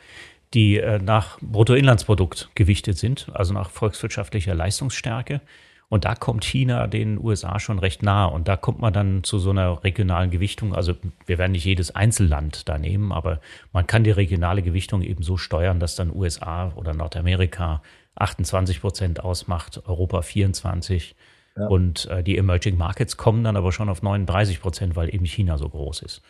[0.54, 5.40] die äh, nach Bruttoinlandsprodukt gewichtet sind, also nach volkswirtschaftlicher Leistungsstärke.
[5.88, 8.24] Und da kommt China den USA schon recht nah.
[8.24, 10.74] Und da kommt man dann zu so einer regionalen Gewichtung.
[10.74, 10.94] Also
[11.26, 13.40] wir werden nicht jedes Einzelland da nehmen, aber
[13.72, 17.82] man kann die regionale Gewichtung eben so steuern, dass dann USA oder Nordamerika
[18.16, 21.14] 28 Prozent ausmacht, Europa 24
[21.56, 21.66] ja.
[21.66, 25.58] und äh, die Emerging Markets kommen dann aber schon auf 39 Prozent, weil eben China
[25.58, 26.22] so groß ist.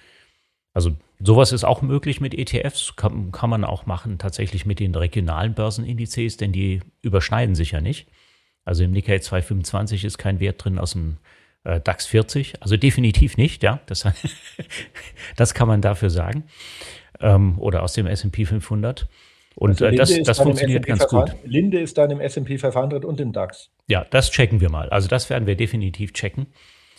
[0.75, 4.95] Also sowas ist auch möglich mit ETFs, kann, kann man auch machen tatsächlich mit den
[4.95, 8.09] regionalen Börsenindizes, denn die überschneiden sich ja nicht.
[8.67, 11.17] Also im Nikkei 225 ist kein Wert drin aus dem
[11.65, 12.61] äh, DAX 40.
[12.61, 13.81] Also definitiv nicht, ja.
[13.87, 14.05] Das,
[15.37, 16.45] das kann man dafür sagen.
[17.21, 19.09] Ähm, oder aus dem S&P 500.
[19.55, 21.35] Und also äh, das, das funktioniert ganz gut.
[21.45, 23.71] Linde ist dann im S&P 500 und im DAX.
[23.87, 24.91] Ja, das checken wir mal.
[24.91, 26.49] Also das werden wir definitiv checken,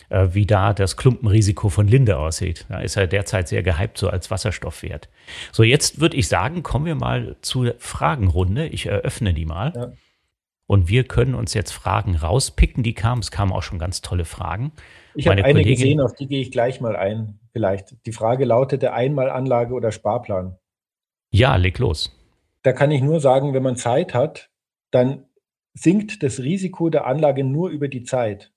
[0.08, 2.64] äh, wie da das Klumpenrisiko von Linde aussieht.
[2.70, 5.08] Da ist er derzeit sehr gehypt, so als Wasserstoffwert.
[5.52, 8.66] So, jetzt würde ich sagen, kommen wir mal zur Fragenrunde.
[8.68, 9.72] Ich eröffne die mal.
[9.76, 9.92] Ja.
[10.68, 13.22] Und wir können uns jetzt Fragen rauspicken, die kamen.
[13.22, 14.72] Es kamen auch schon ganz tolle Fragen.
[15.14, 17.40] Ich habe eine Kollegin, gesehen, auf die gehe ich gleich mal ein.
[17.52, 18.04] Vielleicht.
[18.04, 20.58] Die Frage lautete Einmalanlage oder Sparplan.
[21.30, 22.14] Ja, leg los.
[22.62, 24.50] Da kann ich nur sagen, wenn man Zeit hat,
[24.90, 25.24] dann
[25.72, 28.52] sinkt das Risiko der Anlage nur über die Zeit.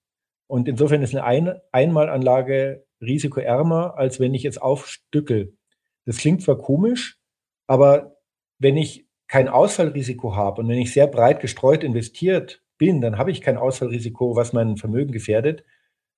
[0.48, 5.58] Und insofern ist eine Ein Einmalanlage risikoärmer, als wenn ich jetzt aufstückel.
[6.06, 7.20] Das klingt zwar komisch,
[7.68, 8.18] aber
[8.60, 13.32] wenn ich kein Ausfallrisiko habe und wenn ich sehr breit gestreut investiert bin, dann habe
[13.32, 15.64] ich kein Ausfallrisiko, was mein Vermögen gefährdet.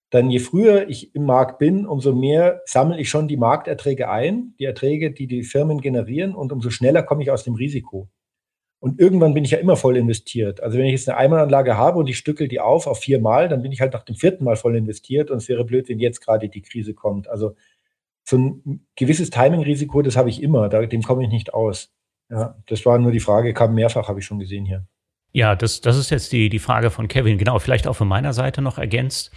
[0.09, 4.55] dann je früher ich im Markt bin, umso mehr sammle ich schon die Markterträge ein,
[4.59, 8.09] die Erträge, die die Firmen generieren und umso schneller komme ich aus dem Risiko.
[8.79, 10.63] Und irgendwann bin ich ja immer voll investiert.
[10.63, 13.61] Also wenn ich jetzt eine Einmalanlage habe und ich stückel die auf auf viermal, dann
[13.61, 16.19] bin ich halt nach dem vierten Mal voll investiert und es wäre blöd, wenn jetzt
[16.19, 17.27] gerade die Krise kommt.
[17.27, 17.55] Also
[18.23, 21.93] so ein gewisses Timing-Risiko, das habe ich immer, dem komme ich nicht aus.
[22.33, 24.87] Ja, das war nur die Frage, kam mehrfach, habe ich schon gesehen hier.
[25.33, 27.37] Ja, das, das ist jetzt die, die Frage von Kevin.
[27.37, 29.31] Genau, vielleicht auch von meiner Seite noch ergänzt.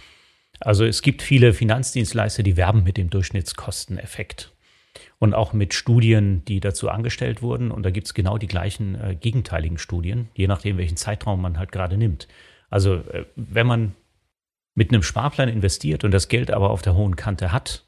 [0.59, 4.51] Also es gibt viele Finanzdienstleister, die werben mit dem Durchschnittskosteneffekt
[5.19, 7.69] und auch mit Studien, die dazu angestellt wurden.
[7.69, 11.59] Und da gibt es genau die gleichen äh, gegenteiligen Studien, je nachdem, welchen Zeitraum man
[11.59, 12.27] halt gerade nimmt.
[12.71, 13.93] Also äh, wenn man
[14.73, 17.85] mit einem Sparplan investiert und das Geld aber auf der hohen Kante hat,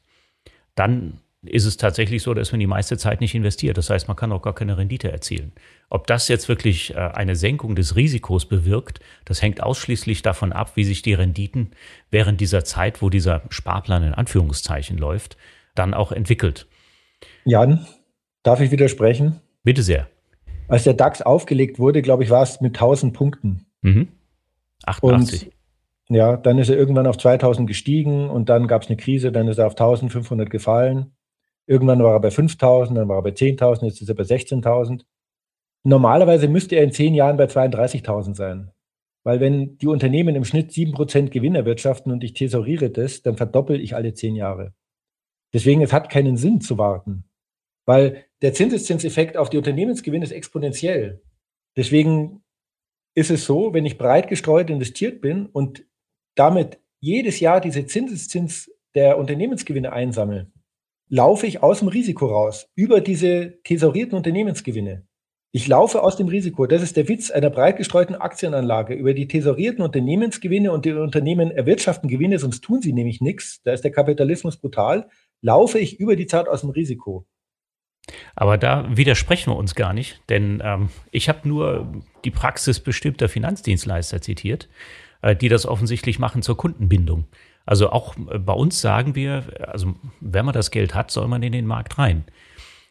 [0.76, 3.78] dann ist es tatsächlich so, dass man die meiste Zeit nicht investiert.
[3.78, 5.52] Das heißt, man kann auch gar keine Rendite erzielen.
[5.88, 10.72] Ob das jetzt wirklich äh, eine Senkung des Risikos bewirkt, das hängt ausschließlich davon ab,
[10.74, 11.70] wie sich die Renditen
[12.10, 15.38] während dieser Zeit, wo dieser Sparplan in Anführungszeichen läuft,
[15.74, 16.66] dann auch entwickelt.
[17.44, 17.86] Jan,
[18.42, 19.40] darf ich widersprechen?
[19.62, 20.08] Bitte sehr.
[20.68, 23.66] Als der DAX aufgelegt wurde, glaube ich, war es mit 1000 Punkten.
[23.80, 24.08] Mhm.
[24.84, 25.46] 88.
[25.46, 25.52] Und
[26.16, 29.48] ja, dann ist er irgendwann auf 2000 gestiegen und dann gab es eine Krise, dann
[29.48, 31.12] ist er auf 1500 gefallen.
[31.70, 35.04] Irgendwann war er bei 5000, dann war er bei 10.000, jetzt ist er bei 16.000.
[35.84, 38.72] Normalerweise müsste er in zehn Jahren bei 32.000 sein.
[39.22, 43.80] Weil wenn die Unternehmen im Schnitt 7% Gewinn erwirtschaften und ich tesoriere das, dann verdoppel
[43.80, 44.74] ich alle zehn Jahre.
[45.54, 47.22] Deswegen, es hat keinen Sinn zu warten.
[47.86, 51.22] Weil der Zinseszinseffekt auf die Unternehmensgewinne ist exponentiell.
[51.76, 52.42] Deswegen
[53.14, 55.86] ist es so, wenn ich breit gestreut investiert bin und
[56.34, 60.50] damit jedes Jahr diese Zinseszins der Unternehmensgewinne einsammle,
[61.10, 65.06] laufe ich aus dem Risiko raus, über diese tesorierten Unternehmensgewinne.
[65.52, 66.66] Ich laufe aus dem Risiko.
[66.66, 68.94] Das ist der Witz einer breit gestreuten Aktienanlage.
[68.94, 73.60] Über die tesorierten Unternehmensgewinne und die Unternehmen erwirtschaften Gewinne, sonst tun sie nämlich nichts.
[73.64, 75.08] Da ist der Kapitalismus brutal.
[75.42, 77.26] Laufe ich über die Zeit aus dem Risiko.
[78.36, 81.92] Aber da widersprechen wir uns gar nicht, denn ähm, ich habe nur
[82.24, 84.68] die Praxis bestimmter Finanzdienstleister zitiert,
[85.22, 87.24] äh, die das offensichtlich machen zur Kundenbindung.
[87.66, 91.42] Also auch äh, bei uns sagen wir, also wenn man das Geld hat, soll man
[91.42, 92.24] in den Markt rein.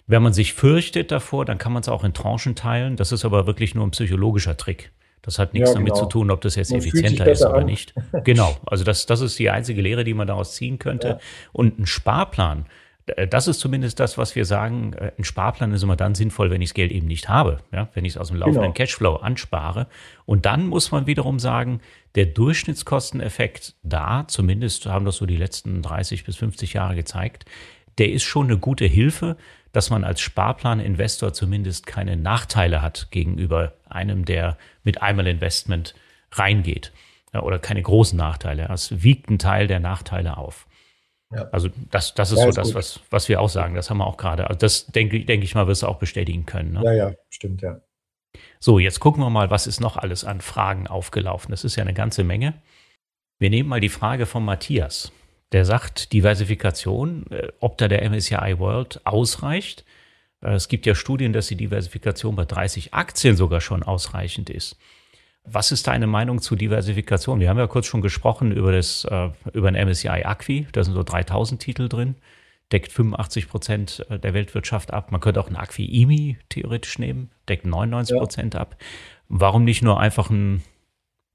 [0.08, 2.95] Wenn man sich fürchtet davor, dann kann man es auch in Tranchen teilen.
[2.95, 4.91] Das ist aber wirklich nur ein psychologischer Trick.
[5.21, 5.86] Das hat nichts ja, genau.
[5.86, 7.65] damit zu tun, ob das jetzt man effizienter ist oder an.
[7.65, 7.93] nicht.
[8.23, 8.55] Genau.
[8.65, 11.08] Also das, das ist die einzige Lehre, die man daraus ziehen könnte.
[11.08, 11.19] Ja.
[11.51, 12.65] Und ein Sparplan,
[13.30, 14.93] das ist zumindest das, was wir sagen.
[14.93, 17.89] Äh, ein Sparplan ist immer dann sinnvoll, wenn ich das Geld eben nicht habe, ja,
[17.93, 18.74] wenn ich es aus dem laufenden genau.
[18.74, 19.88] Cashflow anspare.
[20.26, 21.82] Und dann muss man wiederum sagen,
[22.15, 27.45] der Durchschnittskosteneffekt da, zumindest haben das so die letzten 30 bis 50 Jahre gezeigt,
[27.98, 29.36] der ist schon eine gute Hilfe,
[29.72, 35.95] dass man als Sparplaninvestor zumindest keine Nachteile hat gegenüber einem, der mit einmal Investment
[36.32, 36.91] reingeht.
[37.34, 38.67] Ja, oder keine großen Nachteile.
[38.74, 40.65] Es wiegt einen Teil der Nachteile auf.
[41.32, 41.48] Ja.
[41.52, 43.76] Also das, das ist ja, so ist das, was, was wir auch sagen.
[43.76, 44.48] Das haben wir auch gerade.
[44.48, 46.74] Also das denke, denke ich mal, wirst du auch bestätigen können.
[46.74, 46.84] Ne?
[46.84, 47.82] Ja, ja, stimmt, ja.
[48.60, 51.52] So, jetzt gucken wir mal, was ist noch alles an Fragen aufgelaufen.
[51.52, 52.54] Das ist ja eine ganze Menge.
[53.38, 55.12] Wir nehmen mal die Frage von Matthias.
[55.52, 59.86] Der sagt, Diversifikation, äh, ob da der MSCI World ausreicht.
[60.42, 64.78] Äh, es gibt ja Studien, dass die Diversifikation bei 30 Aktien sogar schon ausreichend ist.
[65.51, 67.39] Was ist deine Meinung zu Diversifikation?
[67.39, 70.67] Wir haben ja kurz schon gesprochen über das, äh, über den MSCI Acqui.
[70.71, 72.15] Da sind so 3000 Titel drin,
[72.71, 75.12] deckt 85 Prozent äh, der Weltwirtschaft ab.
[75.12, 78.62] Man könnte auch einen Acqui IMI theoretisch nehmen, deckt 99 Prozent ja.
[78.62, 78.77] ab.
[79.27, 80.63] Warum nicht nur einfach ein,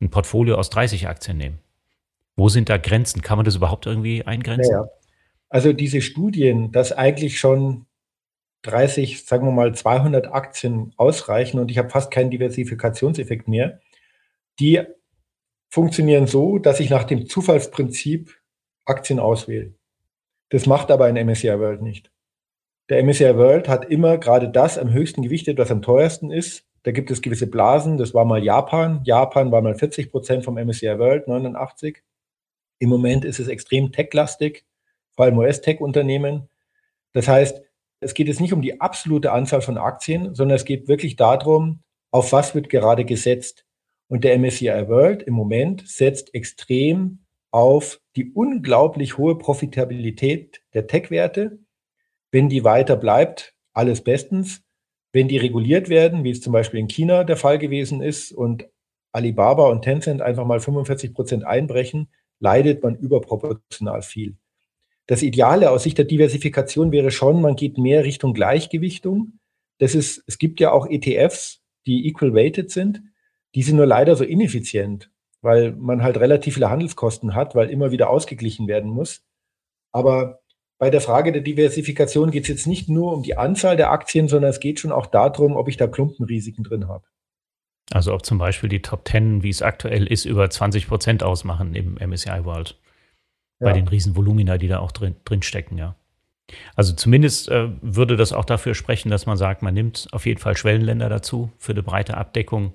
[0.00, 1.58] ein, Portfolio aus 30 Aktien nehmen?
[2.36, 3.22] Wo sind da Grenzen?
[3.22, 4.72] Kann man das überhaupt irgendwie eingrenzen?
[4.72, 4.86] Ja,
[5.48, 7.86] also diese Studien, dass eigentlich schon
[8.62, 13.80] 30, sagen wir mal 200 Aktien ausreichen und ich habe fast keinen Diversifikationseffekt mehr,
[14.60, 14.82] die
[15.68, 18.36] funktionieren so, dass ich nach dem Zufallsprinzip
[18.84, 19.74] Aktien auswähle.
[20.50, 22.12] Das macht aber ein MSCI World nicht.
[22.90, 26.66] Der MSCI World hat immer gerade das am höchsten gewichtet, was am teuersten ist.
[26.84, 27.96] Da gibt es gewisse Blasen.
[27.96, 29.00] Das war mal Japan.
[29.04, 32.02] Japan war mal 40 Prozent vom MSCI World, 89.
[32.78, 34.66] Im Moment ist es extrem tech-lastig,
[35.12, 36.48] vor allem US-Tech-Unternehmen.
[37.12, 37.62] Das heißt,
[38.00, 41.82] es geht jetzt nicht um die absolute Anzahl von Aktien, sondern es geht wirklich darum,
[42.10, 43.63] auf was wird gerade gesetzt.
[44.08, 51.58] Und der MSCI World im Moment setzt extrem auf die unglaublich hohe Profitabilität der Tech-Werte.
[52.30, 54.62] Wenn die weiter bleibt, alles bestens.
[55.12, 58.68] Wenn die reguliert werden, wie es zum Beispiel in China der Fall gewesen ist und
[59.12, 62.08] Alibaba und Tencent einfach mal 45 Prozent einbrechen,
[62.40, 64.36] leidet man überproportional viel.
[65.06, 69.38] Das Ideale aus Sicht der Diversifikation wäre schon, man geht mehr Richtung Gleichgewichtung.
[69.78, 73.02] Das ist, es gibt ja auch ETFs, die equal weighted sind.
[73.54, 75.10] Die sind nur leider so ineffizient,
[75.42, 79.22] weil man halt relativ viele Handelskosten hat, weil immer wieder ausgeglichen werden muss.
[79.92, 80.40] Aber
[80.78, 84.28] bei der Frage der Diversifikation geht es jetzt nicht nur um die Anzahl der Aktien,
[84.28, 87.04] sondern es geht schon auch darum, ob ich da Klumpenrisiken drin habe.
[87.92, 91.74] Also ob zum Beispiel die Top 10, wie es aktuell ist, über 20 Prozent ausmachen
[91.74, 92.78] im MSCI World.
[93.60, 93.68] Ja.
[93.68, 95.94] Bei den Riesenvolumina, die da auch drin, drin stecken, ja.
[96.74, 100.40] Also zumindest äh, würde das auch dafür sprechen, dass man sagt, man nimmt auf jeden
[100.40, 102.74] Fall Schwellenländer dazu für eine breite Abdeckung.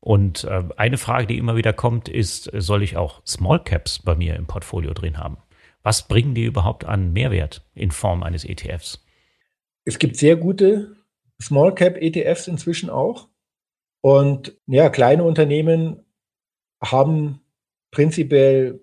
[0.00, 4.14] Und äh, eine Frage, die immer wieder kommt, ist, soll ich auch Small Caps bei
[4.14, 5.36] mir im Portfolio drin haben?
[5.82, 9.04] Was bringen die überhaupt an Mehrwert in Form eines ETFs?
[9.84, 10.96] Es gibt sehr gute
[11.40, 13.28] Small Cap ETFs inzwischen auch.
[14.02, 16.04] Und ja, kleine Unternehmen
[16.82, 17.40] haben
[17.90, 18.80] prinzipiell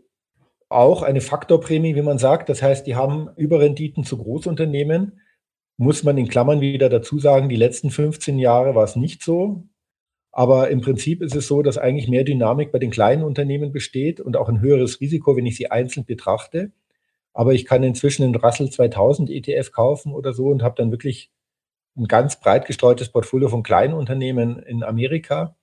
[0.70, 2.50] auch eine Faktorprämie, wie man sagt.
[2.50, 5.22] Das heißt, die haben Überrenditen zu Großunternehmen.
[5.78, 9.68] Muss man in Klammern wieder dazu sagen, die letzten 15 Jahre war es nicht so.
[10.38, 14.20] Aber im Prinzip ist es so, dass eigentlich mehr Dynamik bei den kleinen Unternehmen besteht
[14.20, 16.72] und auch ein höheres Risiko, wenn ich sie einzeln betrachte.
[17.34, 21.32] Aber ich kann inzwischen einen Russell 2000 ETF kaufen oder so und habe dann wirklich
[21.98, 25.56] ein ganz breit gestreutes Portfolio von kleinen Unternehmen in Amerika.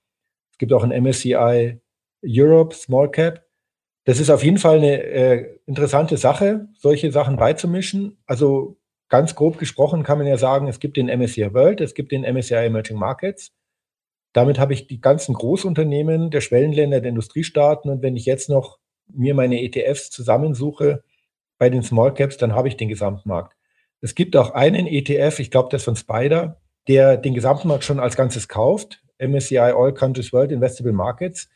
[0.50, 1.80] Es gibt auch ein MSCI
[2.26, 3.46] Europe Small Cap.
[4.02, 8.18] Das ist auf jeden Fall eine äh, interessante Sache, solche Sachen beizumischen.
[8.26, 8.76] Also
[9.08, 12.22] ganz grob gesprochen kann man ja sagen, es gibt den MSCI World, es gibt den
[12.22, 13.52] MSCI Emerging Markets.
[14.34, 17.88] Damit habe ich die ganzen Großunternehmen der Schwellenländer, der Industriestaaten.
[17.88, 21.04] Und wenn ich jetzt noch mir meine ETFs zusammensuche
[21.56, 23.56] bei den Small Caps, dann habe ich den Gesamtmarkt.
[24.00, 28.16] Es gibt auch einen ETF, ich glaube, das von Spider, der den Gesamtmarkt schon als
[28.16, 31.48] Ganzes kauft, MSCI All Countries World Investable Markets.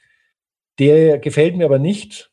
[0.78, 2.30] Der gefällt mir aber nicht,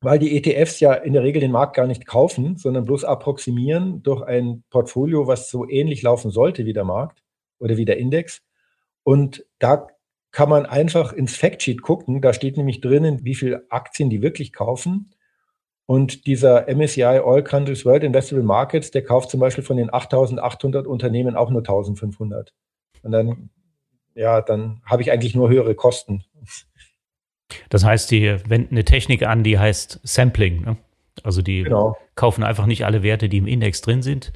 [0.00, 4.02] weil die ETFs ja in der Regel den Markt gar nicht kaufen, sondern bloß approximieren
[4.02, 7.22] durch ein Portfolio, was so ähnlich laufen sollte wie der Markt
[7.60, 8.42] oder wie der Index.
[9.04, 9.86] Und da
[10.32, 12.20] kann man einfach ins Factsheet gucken.
[12.20, 15.12] Da steht nämlich drinnen, wie viele Aktien die wirklich kaufen.
[15.86, 20.86] Und dieser MSCI All Countries World Investable Markets, der kauft zum Beispiel von den 8800
[20.86, 22.52] Unternehmen auch nur 1500.
[23.02, 23.50] Und dann,
[24.14, 26.24] ja, dann habe ich eigentlich nur höhere Kosten.
[27.68, 30.62] Das heißt, die wenden eine Technik an, die heißt Sampling.
[30.62, 30.76] Ne?
[31.24, 31.96] Also die genau.
[32.14, 34.32] kaufen einfach nicht alle Werte, die im Index drin sind,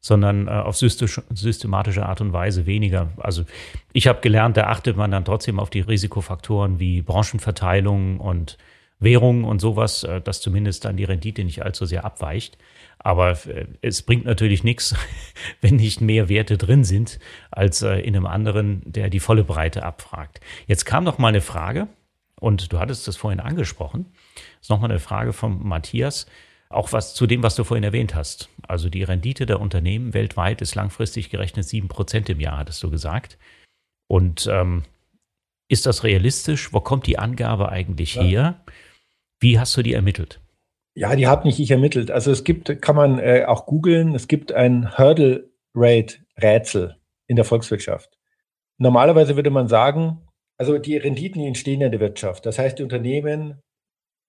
[0.00, 3.10] sondern äh, auf systematische Art und Weise weniger.
[3.16, 3.44] Also
[3.92, 8.58] ich habe gelernt, da achtet man dann trotzdem auf die Risikofaktoren wie Branchenverteilung und
[9.00, 12.58] Währungen und sowas, äh, dass zumindest dann die Rendite nicht allzu sehr abweicht.
[12.98, 14.94] Aber äh, es bringt natürlich nichts,
[15.60, 17.18] wenn nicht mehr Werte drin sind,
[17.50, 20.40] als äh, in einem anderen, der die volle Breite abfragt.
[20.66, 21.88] Jetzt kam noch mal eine Frage,
[22.40, 24.06] und du hattest das vorhin angesprochen.
[24.34, 26.26] Das ist nochmal eine Frage von Matthias.
[26.70, 28.50] Auch was zu dem, was du vorhin erwähnt hast.
[28.66, 32.90] Also die Rendite der Unternehmen weltweit ist langfristig gerechnet sieben Prozent im Jahr, hattest du
[32.90, 33.38] gesagt.
[34.06, 34.84] Und ähm,
[35.68, 36.72] ist das realistisch?
[36.72, 38.22] Wo kommt die Angabe eigentlich ja.
[38.22, 38.64] her?
[39.40, 40.40] Wie hast du die ermittelt?
[40.94, 42.10] Ja, die habe nicht ich ermittelt.
[42.10, 47.36] Also es gibt, kann man äh, auch googeln, es gibt ein Hurdle Rate Rätsel in
[47.36, 48.18] der Volkswirtschaft.
[48.78, 50.26] Normalerweise würde man sagen,
[50.56, 52.46] also die Renditen die entstehen ja in der Wirtschaft.
[52.46, 53.62] Das heißt, die Unternehmen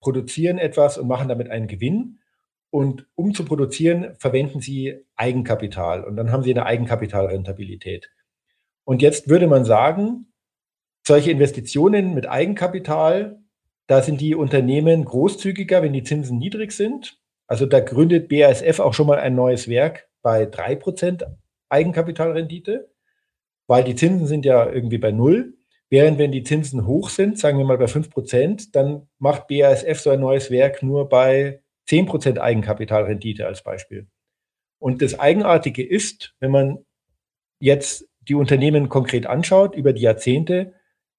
[0.01, 2.19] produzieren etwas und machen damit einen Gewinn.
[2.71, 6.03] Und um zu produzieren, verwenden sie Eigenkapital.
[6.03, 8.11] Und dann haben sie eine Eigenkapitalrentabilität.
[8.83, 10.33] Und jetzt würde man sagen,
[11.05, 13.39] solche Investitionen mit Eigenkapital
[13.89, 17.17] da sind die Unternehmen großzügiger, wenn die Zinsen niedrig sind.
[17.47, 21.25] Also da gründet BASF auch schon mal ein neues Werk bei drei Prozent
[21.69, 22.91] Eigenkapitalrendite,
[23.65, 25.57] weil die Zinsen sind ja irgendwie bei null.
[25.89, 29.99] Während wenn die Zinsen hoch sind, sagen wir mal bei fünf Prozent, dann macht BASF
[29.99, 34.07] so ein neues Werk nur bei zehn Prozent Eigenkapitalrendite als Beispiel.
[34.79, 36.85] Und das Eigenartige ist, wenn man
[37.59, 40.73] jetzt die Unternehmen konkret anschaut über die Jahrzehnte,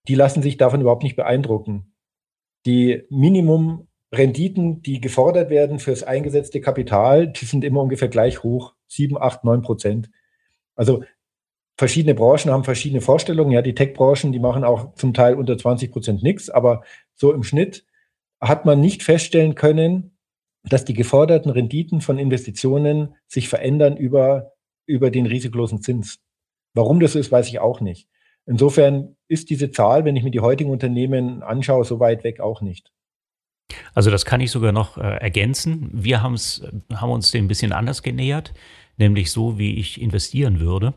[0.08, 1.90] die lassen sich davon überhaupt nicht beeindrucken
[2.66, 9.20] die Minimumrenditen, die gefordert werden fürs eingesetzte Kapital, die sind immer ungefähr gleich hoch, sieben,
[9.20, 10.10] acht, neun Prozent.
[10.76, 11.02] Also
[11.76, 13.52] verschiedene Branchen haben verschiedene Vorstellungen.
[13.52, 16.82] Ja, die Tech-Branchen, die machen auch zum Teil unter 20 Prozent nichts, aber
[17.14, 17.86] so im Schnitt
[18.40, 20.16] hat man nicht feststellen können,
[20.62, 24.52] dass die geforderten Renditen von Investitionen sich verändern über,
[24.86, 26.18] über den risikolosen Zins.
[26.74, 28.08] Warum das ist, weiß ich auch nicht.
[28.46, 32.60] Insofern ist diese Zahl, wenn ich mir die heutigen Unternehmen anschaue, so weit weg auch
[32.60, 32.92] nicht.
[33.94, 35.90] Also das kann ich sogar noch äh, ergänzen.
[35.92, 38.52] Wir haben uns dem ein bisschen anders genähert,
[38.96, 40.94] nämlich so, wie ich investieren würde.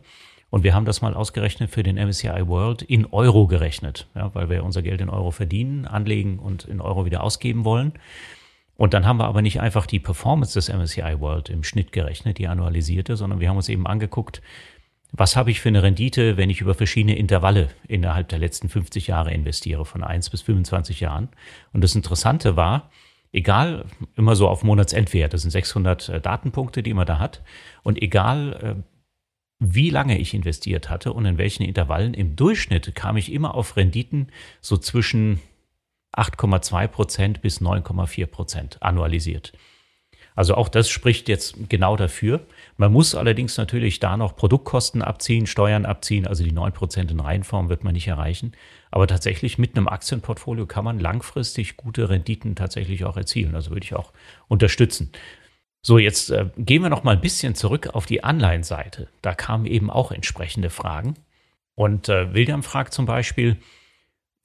[0.49, 4.49] Und wir haben das mal ausgerechnet für den MSCI World in Euro gerechnet, ja, weil
[4.49, 7.93] wir unser Geld in Euro verdienen, anlegen und in Euro wieder ausgeben wollen.
[8.75, 12.37] Und dann haben wir aber nicht einfach die Performance des MSCI World im Schnitt gerechnet,
[12.37, 14.41] die annualisierte, sondern wir haben uns eben angeguckt,
[15.11, 19.07] was habe ich für eine Rendite, wenn ich über verschiedene Intervalle innerhalb der letzten 50
[19.07, 21.29] Jahre investiere, von 1 bis 25 Jahren.
[21.71, 22.89] Und das Interessante war,
[23.31, 27.43] egal, immer so auf Monatsendwert, das sind 600 äh, Datenpunkte, die man da hat,
[27.83, 28.83] und egal, äh,
[29.59, 33.77] wie lange ich investiert hatte und in welchen Intervallen, im Durchschnitt kam ich immer auf
[33.77, 34.29] Renditen
[34.61, 35.39] so zwischen
[36.13, 39.53] 8,2 Prozent bis 9,4 Prozent annualisiert.
[40.35, 42.41] Also auch das spricht jetzt genau dafür.
[42.77, 47.69] Man muss allerdings natürlich da noch Produktkosten abziehen, Steuern abziehen, also die 9% in Reihenform
[47.69, 48.53] wird man nicht erreichen.
[48.89, 53.53] Aber tatsächlich mit einem Aktienportfolio kann man langfristig gute Renditen tatsächlich auch erzielen.
[53.55, 54.11] Also würde ich auch
[54.47, 55.11] unterstützen.
[55.85, 59.09] So, jetzt äh, gehen wir noch mal ein bisschen zurück auf die Anleihenseite.
[59.21, 61.15] Da kamen eben auch entsprechende Fragen.
[61.75, 63.57] Und äh, William fragt zum Beispiel,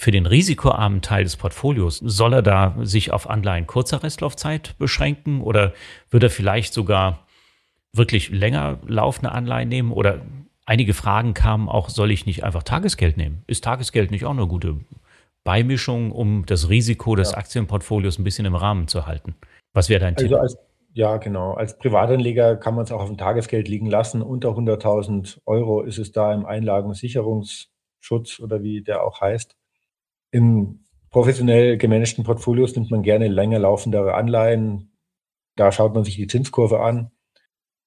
[0.01, 5.43] für den risikoarmen Teil des Portfolios, soll er da sich auf Anleihen kurzer Restlaufzeit beschränken
[5.43, 5.73] oder
[6.11, 7.27] würde er vielleicht sogar
[7.93, 9.91] wirklich länger laufende Anleihen nehmen?
[9.91, 10.21] Oder
[10.67, 13.43] einige Fragen kamen auch, soll ich nicht einfach Tagesgeld nehmen?
[13.49, 14.77] Ist Tagesgeld nicht auch eine gute
[15.43, 17.39] Beimischung, um das Risiko des ja.
[17.39, 19.35] Aktienportfolios ein bisschen im Rahmen zu halten?
[19.73, 20.37] Was wäre dein also Tipp?
[20.37, 20.57] Als,
[20.93, 21.55] ja, genau.
[21.55, 24.23] Als Privatanleger kann man es auch auf dem Tagesgeld liegen lassen.
[24.23, 29.58] Unter 100.000 Euro ist es da im Einlagensicherungsschutz oder wie der auch heißt.
[30.31, 34.93] In professionell gemanagten Portfolios nimmt man gerne länger laufendere Anleihen.
[35.57, 37.11] Da schaut man sich die Zinskurve an.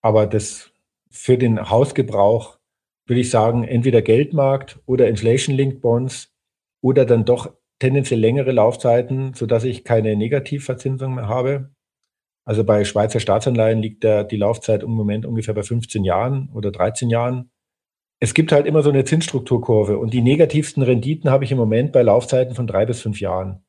[0.01, 0.71] Aber das
[1.09, 2.57] für den Hausgebrauch
[3.05, 6.33] würde ich sagen, entweder Geldmarkt oder Inflation-Linked Bonds
[6.81, 11.71] oder dann doch tendenziell längere Laufzeiten, sodass ich keine Negativverzinsung mehr habe.
[12.45, 16.71] Also bei Schweizer Staatsanleihen liegt der, die Laufzeit im Moment ungefähr bei 15 Jahren oder
[16.71, 17.51] 13 Jahren
[18.23, 21.91] es gibt halt immer so eine Zinsstrukturkurve und die negativsten Renditen habe ich im Moment
[21.91, 23.65] bei Laufzeiten von drei bis fünf Jahren.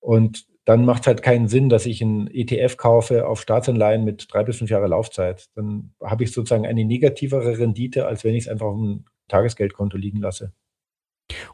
[0.00, 4.32] Und dann macht es halt keinen Sinn, dass ich einen ETF kaufe auf Staatsanleihen mit
[4.32, 5.50] drei bis fünf Jahre Laufzeit.
[5.56, 9.98] Dann habe ich sozusagen eine negativere Rendite, als wenn ich es einfach auf dem Tagesgeldkonto
[9.98, 10.54] liegen lasse.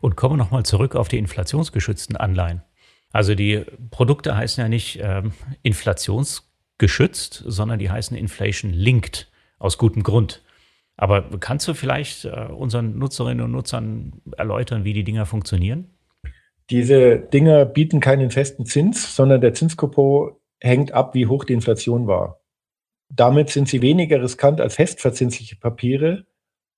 [0.00, 2.62] Und kommen wir nochmal zurück auf die inflationsgeschützten Anleihen.
[3.10, 5.32] Also die Produkte heißen ja nicht ähm,
[5.62, 9.28] inflationsgeschützt, sondern die heißen Inflation Linked
[9.58, 10.42] aus gutem Grund.
[10.98, 15.96] Aber kannst du vielleicht äh, unseren Nutzerinnen und Nutzern erläutern, wie die Dinger funktionieren?
[16.70, 22.08] Diese Dinger bieten keinen festen Zins, sondern der Zinskupon hängt ab, wie hoch die Inflation
[22.08, 22.40] war.
[23.08, 26.26] Damit sind sie weniger riskant als festverzinsliche Papiere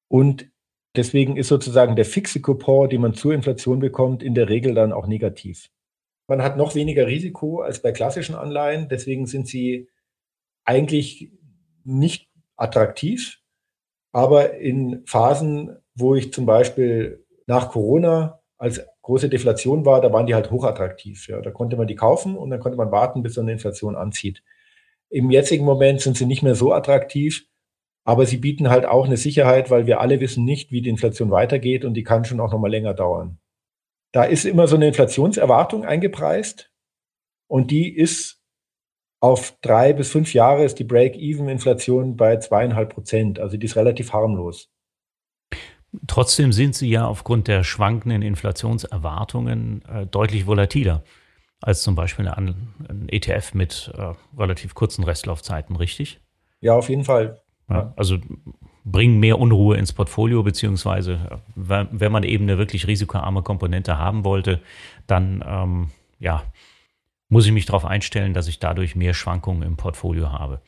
[0.09, 0.49] und
[0.95, 4.93] deswegen ist sozusagen der fixe Coupon, den man zur Inflation bekommt, in der Regel dann
[4.93, 5.71] auch negativ.
[6.29, 9.89] Man hat noch weniger Risiko als bei klassischen Anleihen, deswegen sind sie
[10.65, 11.33] eigentlich
[11.85, 13.40] nicht attraktiv.
[14.13, 20.27] Aber in Phasen, wo ich zum Beispiel nach Corona als große Deflation war, da waren
[20.27, 21.29] die halt hochattraktiv.
[21.29, 21.41] Ja.
[21.41, 24.43] Da konnte man die kaufen und dann konnte man warten, bis so eine Inflation anzieht.
[25.09, 27.47] Im jetzigen Moment sind sie nicht mehr so attraktiv,
[28.05, 31.31] aber sie bieten halt auch eine Sicherheit, weil wir alle wissen nicht, wie die Inflation
[31.31, 33.39] weitergeht und die kann schon auch noch mal länger dauern.
[34.13, 36.73] Da ist immer so eine Inflationserwartung eingepreist
[37.49, 38.40] und die ist
[39.21, 43.39] auf drei bis fünf Jahre ist die Break-Even-Inflation bei zweieinhalb Prozent.
[43.39, 44.71] Also die ist relativ harmlos.
[46.07, 51.03] Trotzdem sind sie ja aufgrund der schwankenden Inflationserwartungen äh, deutlich volatiler
[51.61, 56.21] als zum Beispiel ein, ein ETF mit äh, relativ kurzen Restlaufzeiten, richtig?
[56.61, 57.43] Ja, auf jeden Fall.
[57.69, 58.17] Ja, also
[58.85, 64.25] bringen mehr Unruhe ins Portfolio, beziehungsweise äh, wenn man eben eine wirklich risikoarme Komponente haben
[64.25, 64.61] wollte,
[65.07, 66.43] dann ähm, ja,
[67.31, 70.61] muss ich mich darauf einstellen, dass ich dadurch mehr Schwankungen im Portfolio habe.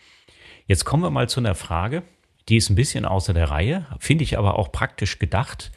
[0.67, 2.05] Jetzt kommen wir mal zu einer Frage,
[2.49, 5.73] die ist ein bisschen außer der Reihe, finde ich aber auch praktisch gedacht,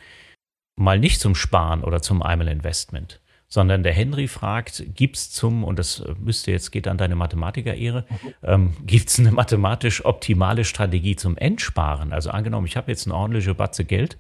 [0.76, 5.64] mal nicht zum Sparen oder zum Einmal Investment, sondern der Henry fragt, gibt es zum,
[5.64, 8.06] und das müsste jetzt, geht an deine Mathematiker-Ehre,
[8.44, 12.14] ähm, gibt es eine mathematisch optimale Strategie zum Entsparen?
[12.14, 14.18] Also angenommen, ich habe jetzt eine ordentliche Batze Geld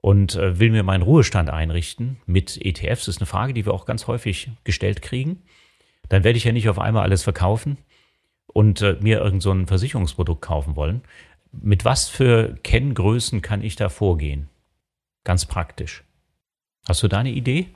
[0.00, 3.74] und äh, will mir meinen Ruhestand einrichten mit ETFs, das ist eine Frage, die wir
[3.74, 5.42] auch ganz häufig gestellt kriegen
[6.08, 7.78] dann werde ich ja nicht auf einmal alles verkaufen
[8.46, 11.02] und äh, mir irgend so ein Versicherungsprodukt kaufen wollen.
[11.52, 14.48] Mit was für Kenngrößen kann ich da vorgehen?
[15.24, 16.04] Ganz praktisch.
[16.86, 17.68] Hast du da eine Idee?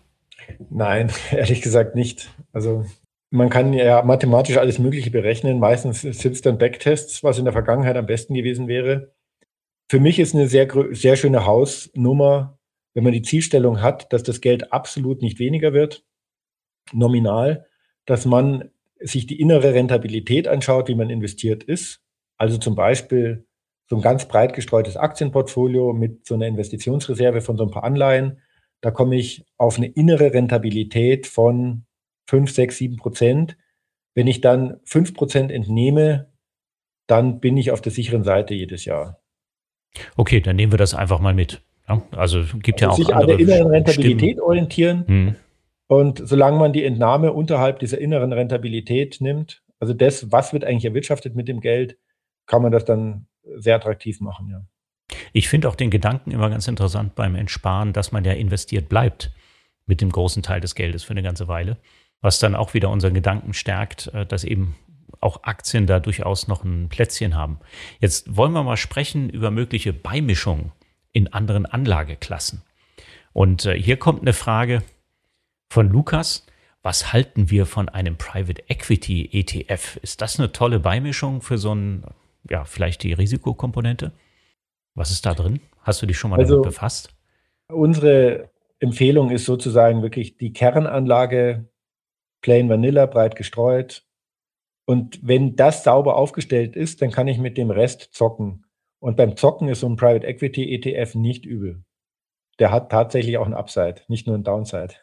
[0.71, 2.31] Nein, ehrlich gesagt nicht.
[2.53, 2.85] Also
[3.31, 5.59] man kann ja mathematisch alles Mögliche berechnen.
[5.59, 9.15] Meistens sind es dann Backtests, was in der Vergangenheit am besten gewesen wäre.
[9.91, 12.59] Für mich ist eine sehr, sehr schöne Hausnummer,
[12.95, 16.05] wenn man die Zielstellung hat, dass das Geld absolut nicht weniger wird,
[16.93, 17.67] nominal,
[18.07, 22.01] dass man sich die innere Rentabilität anschaut, wie man investiert ist.
[22.37, 23.47] Also zum Beispiel
[23.89, 28.41] so ein ganz breit gestreutes Aktienportfolio mit so einer Investitionsreserve von so ein paar Anleihen.
[28.81, 31.85] Da komme ich auf eine innere Rentabilität von
[32.29, 33.57] 5, 6, 7 Prozent.
[34.15, 36.33] Wenn ich dann 5 Prozent entnehme,
[37.07, 39.21] dann bin ich auf der sicheren Seite jedes Jahr.
[40.17, 41.63] Okay, dann nehmen wir das einfach mal mit.
[41.89, 44.41] Ja, also gibt ja also auch sich an der inneren Rentabilität Stimmen.
[44.41, 45.07] orientieren.
[45.07, 45.37] Hm.
[45.93, 50.87] Und solange man die Entnahme unterhalb dieser inneren Rentabilität nimmt, also das, was wird eigentlich
[50.87, 51.99] erwirtschaftet mit dem Geld,
[52.47, 53.27] kann man das dann
[53.57, 54.65] sehr attraktiv machen, ja.
[55.35, 59.33] Ich finde auch den Gedanken immer ganz interessant beim Entsparen, dass man ja investiert bleibt
[59.85, 61.77] mit dem großen Teil des Geldes für eine ganze Weile,
[62.23, 64.75] was dann auch wieder unseren Gedanken stärkt, äh, dass eben
[65.21, 67.59] auch Aktien da durchaus noch ein Plätzchen haben.
[68.01, 70.73] Jetzt wollen wir mal sprechen über mögliche Beimischungen
[71.13, 72.63] in anderen Anlageklassen.
[73.35, 74.83] Und äh, hier kommt eine Frage
[75.73, 76.47] von Lukas.
[76.83, 79.97] Was halten wir von einem Private Equity ETF?
[80.03, 82.05] Ist das eine tolle Beimischung für so ein,
[82.49, 84.13] ja, vielleicht die Risikokomponente?
[84.95, 85.61] Was ist da drin?
[85.81, 87.15] Hast du dich schon mal also, damit befasst?
[87.69, 88.51] Unsere
[88.81, 91.71] Empfehlung ist sozusagen wirklich die Kernanlage
[92.43, 94.05] plain vanilla, breit gestreut.
[94.85, 98.67] Und wenn das sauber aufgestellt ist, dann kann ich mit dem Rest zocken.
[98.99, 101.83] Und beim Zocken ist so ein Private Equity ETF nicht übel.
[102.59, 104.95] Der hat tatsächlich auch ein Upside, nicht nur ein Downside.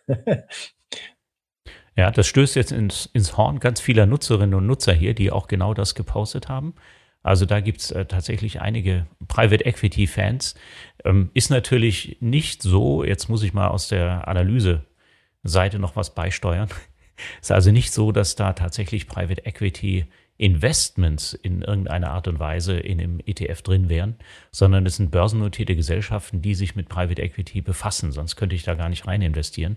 [1.95, 5.47] ja, das stößt jetzt ins, ins Horn ganz vieler Nutzerinnen und Nutzer hier, die auch
[5.47, 6.75] genau das gepostet haben.
[7.21, 10.55] Also da gibt es äh, tatsächlich einige Private Equity Fans.
[11.03, 16.69] Ähm, ist natürlich nicht so, jetzt muss ich mal aus der Analyse-Seite noch was beisteuern.
[17.41, 20.05] ist also nicht so, dass da tatsächlich Private Equity
[20.39, 24.15] Investments in irgendeiner Art und Weise in dem ETF drin wären,
[24.51, 28.13] sondern es sind börsennotierte Gesellschaften, die sich mit Private Equity befassen.
[28.13, 29.75] Sonst könnte ich da gar nicht rein investieren.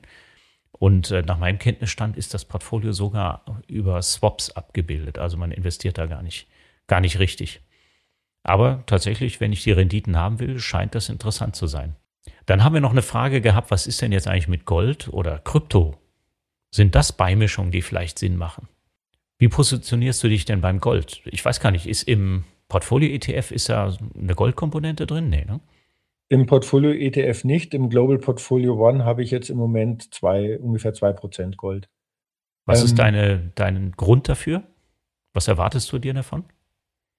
[0.71, 5.19] Und äh, nach meinem Kenntnisstand ist das Portfolio sogar über Swaps abgebildet.
[5.19, 6.47] Also man investiert da gar nicht,
[6.87, 7.61] gar nicht richtig.
[8.45, 11.97] Aber tatsächlich, wenn ich die Renditen haben will, scheint das interessant zu sein.
[12.47, 15.41] Dann haben wir noch eine Frage gehabt, was ist denn jetzt eigentlich mit Gold oder
[15.41, 15.99] Krypto?
[16.71, 18.69] Sind das Beimischungen, die vielleicht Sinn machen?
[19.43, 21.20] Wie positionierst du dich denn beim Gold?
[21.24, 25.30] Ich weiß gar nicht, ist im Portfolio-ETF ist da eine Goldkomponente drin?
[25.30, 25.59] Nee, ne?
[26.28, 27.74] Im Portfolio-ETF nicht.
[27.74, 31.88] Im Global Portfolio One habe ich jetzt im Moment zwei, ungefähr 2% Gold.
[32.66, 34.62] Was ähm, ist deine, dein Grund dafür?
[35.32, 36.45] Was erwartest du dir davon?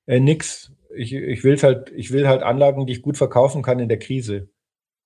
[0.06, 0.72] Äh, nix.
[0.96, 4.00] Ich, ich, will halt, ich will halt Anlagen, die ich gut verkaufen kann in der
[4.00, 4.50] Krise.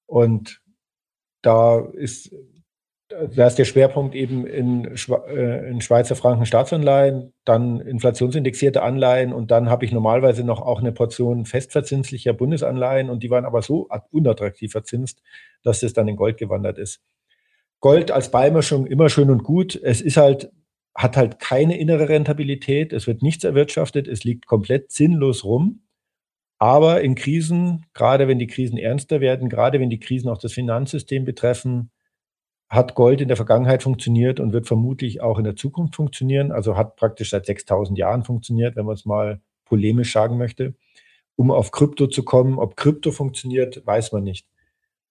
[0.05, 0.61] Und
[1.41, 2.31] da ist
[3.09, 9.49] da ist der Schwerpunkt eben in, äh, in Schweizer Franken Staatsanleihen, dann inflationsindexierte Anleihen und
[9.49, 13.87] dann habe ich normalerweise noch auch eine Portion festverzinslicher Bundesanleihen und die waren aber so
[14.11, 15.21] unattraktiv verzinst,
[15.63, 17.01] dass das dann in Gold gewandert ist.
[17.79, 19.79] Gold als Beimischung immer schön und gut.
[19.81, 20.51] Es ist halt,
[20.95, 22.91] hat halt keine innere Rentabilität.
[22.91, 24.07] Es wird nichts erwirtschaftet.
[24.07, 25.83] Es liegt komplett sinnlos rum.
[26.57, 30.53] Aber in Krisen, gerade wenn die Krisen ernster werden, gerade wenn die Krisen auch das
[30.53, 31.91] Finanzsystem betreffen,
[32.69, 36.51] hat Gold in der Vergangenheit funktioniert und wird vermutlich auch in der Zukunft funktionieren.
[36.51, 40.75] Also hat praktisch seit 6000 Jahren funktioniert, wenn man es mal polemisch sagen möchte.
[41.35, 44.47] Um auf Krypto zu kommen, ob Krypto funktioniert, weiß man nicht.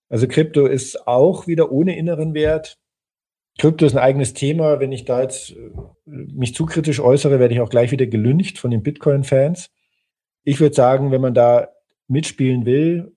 [0.08, 2.78] Also Krypto ist auch wieder ohne inneren Wert.
[3.58, 4.78] Krypto ist ein eigenes Thema.
[4.78, 5.70] Wenn ich da jetzt äh,
[6.04, 9.70] mich zu kritisch äußere, werde ich auch gleich wieder gelüncht von den Bitcoin-Fans.
[10.44, 11.68] Ich würde sagen, wenn man da
[12.06, 13.15] mitspielen will,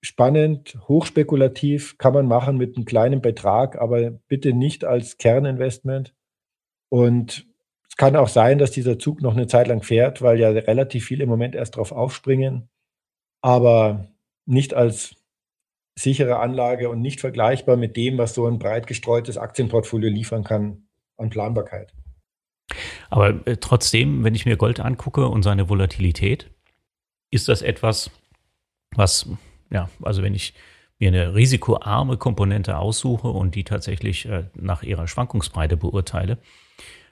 [0.00, 6.14] spannend, hochspekulativ, kann man machen mit einem kleinen Betrag, aber bitte nicht als Kerninvestment.
[6.88, 7.46] Und
[7.88, 11.04] es kann auch sein, dass dieser Zug noch eine Zeit lang fährt, weil ja relativ
[11.06, 12.68] viele im Moment erst drauf aufspringen,
[13.42, 14.08] aber
[14.46, 15.16] nicht als
[15.98, 20.88] sichere Anlage und nicht vergleichbar mit dem, was so ein breit gestreutes Aktienportfolio liefern kann
[21.16, 21.92] an Planbarkeit.
[23.10, 26.50] Aber äh, trotzdem, wenn ich mir Gold angucke und seine Volatilität,
[27.30, 28.10] ist das etwas,
[28.94, 29.28] was
[29.70, 30.54] ja, also wenn ich
[30.98, 36.38] mir eine risikoarme Komponente aussuche und die tatsächlich äh, nach ihrer Schwankungsbreite beurteile,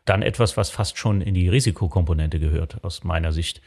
[0.04, 3.60] dann etwas, was fast schon in die Risikokomponente gehört, aus meiner Sicht.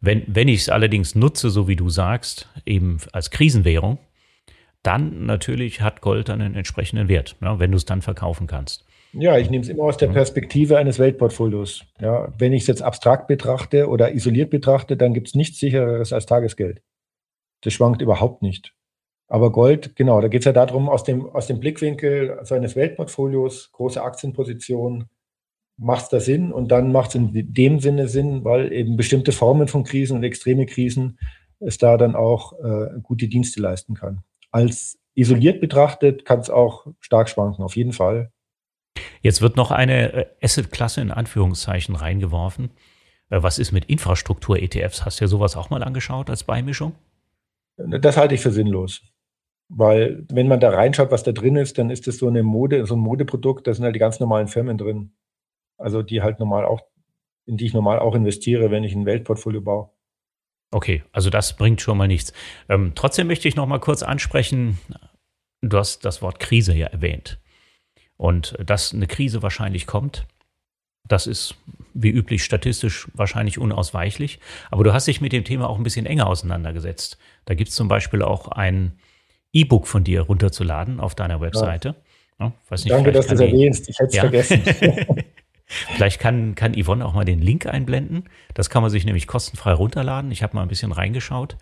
[0.00, 3.98] Wenn, wenn ich es allerdings nutze, so wie du sagst, eben als Krisenwährung,
[4.82, 8.84] dann natürlich hat Gold einen entsprechenden Wert, ja, wenn du es dann verkaufen kannst.
[9.12, 11.84] Ja, ich nehme es immer aus der Perspektive eines Weltportfolios.
[12.00, 16.12] Ja, wenn ich es jetzt abstrakt betrachte oder isoliert betrachte, dann gibt es nichts sichereres
[16.12, 16.80] als Tagesgeld.
[17.62, 18.74] Das schwankt überhaupt nicht.
[19.28, 23.72] Aber Gold, genau, da geht es ja darum, aus dem, aus dem Blickwinkel seines Weltportfolios,
[23.72, 25.06] große Aktienposition,
[25.78, 29.32] macht es da Sinn und dann macht es in dem Sinne Sinn, weil eben bestimmte
[29.32, 31.18] Formen von Krisen und extreme Krisen
[31.60, 34.22] es da dann auch äh, gute Dienste leisten kann.
[34.50, 38.32] Als isoliert betrachtet kann es auch stark schwanken, auf jeden Fall.
[39.22, 42.70] Jetzt wird noch eine äh, Asset-Klasse in Anführungszeichen reingeworfen.
[43.30, 45.04] Äh, was ist mit Infrastruktur-ETFs?
[45.04, 46.94] Hast du ja sowas auch mal angeschaut als Beimischung?
[47.88, 49.02] Das halte ich für sinnlos.
[49.68, 52.84] Weil, wenn man da reinschaut, was da drin ist, dann ist das so eine Mode,
[52.86, 55.12] so ein Modeprodukt, da sind halt die ganz normalen Firmen drin.
[55.78, 56.82] Also die halt normal auch,
[57.46, 59.90] in die ich normal auch investiere, wenn ich ein Weltportfolio baue.
[60.70, 62.32] Okay, also das bringt schon mal nichts.
[62.68, 64.78] Ähm, trotzdem möchte ich noch mal kurz ansprechen,
[65.60, 67.40] du hast das Wort Krise ja erwähnt.
[68.16, 70.26] Und dass eine Krise wahrscheinlich kommt,
[71.08, 71.56] das ist
[71.94, 74.38] wie üblich statistisch wahrscheinlich unausweichlich.
[74.70, 77.18] Aber du hast dich mit dem Thema auch ein bisschen enger auseinandergesetzt.
[77.44, 78.98] Da gibt es zum Beispiel auch ein
[79.52, 81.88] E-Book von dir runterzuladen auf deiner Webseite.
[81.88, 81.94] Ja.
[82.40, 83.88] Ja, nicht, Danke, dass du es erwähnst.
[83.88, 84.22] Ich hätte es ja.
[84.22, 84.62] vergessen.
[85.66, 88.24] Vielleicht kann, kann Yvonne auch mal den Link einblenden.
[88.52, 90.30] Das kann man sich nämlich kostenfrei runterladen.
[90.30, 91.56] Ich habe mal ein bisschen reingeschaut.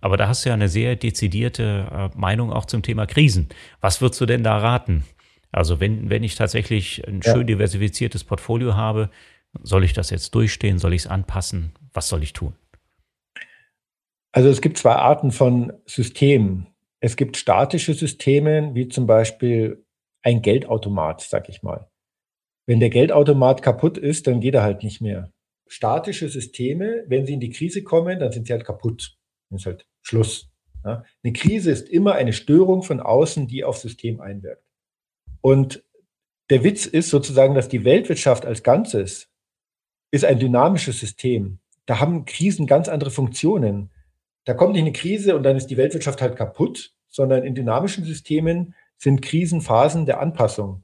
[0.00, 3.48] Aber da hast du ja eine sehr dezidierte äh, Meinung auch zum Thema Krisen.
[3.80, 5.04] Was würdest du denn da raten?
[5.50, 9.10] Also wenn, wenn ich tatsächlich ein schön diversifiziertes Portfolio habe,
[9.62, 10.78] soll ich das jetzt durchstehen?
[10.78, 11.72] Soll ich es anpassen?
[11.92, 12.54] Was soll ich tun?
[14.32, 16.66] Also es gibt zwei Arten von Systemen.
[17.00, 19.84] Es gibt statische Systeme, wie zum Beispiel
[20.22, 21.88] ein Geldautomat, sag ich mal.
[22.66, 25.32] Wenn der Geldautomat kaputt ist, dann geht er halt nicht mehr.
[25.68, 29.16] Statische Systeme, wenn sie in die Krise kommen, dann sind sie halt kaputt.
[29.48, 30.50] Dann ist halt Schluss.
[30.84, 31.04] Ja?
[31.22, 34.64] Eine Krise ist immer eine Störung von außen, die aufs System einwirkt.
[35.40, 35.84] Und
[36.50, 39.30] der Witz ist sozusagen, dass die Weltwirtschaft als Ganzes
[40.10, 41.58] ist ein dynamisches System.
[41.86, 43.90] Da haben Krisen ganz andere Funktionen.
[44.44, 48.04] Da kommt nicht eine Krise und dann ist die Weltwirtschaft halt kaputt, sondern in dynamischen
[48.04, 50.82] Systemen sind Krisen Phasen der Anpassung.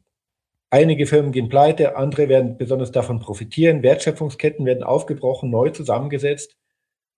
[0.71, 3.83] Einige Firmen gehen pleite, andere werden besonders davon profitieren.
[3.83, 6.57] Wertschöpfungsketten werden aufgebrochen, neu zusammengesetzt.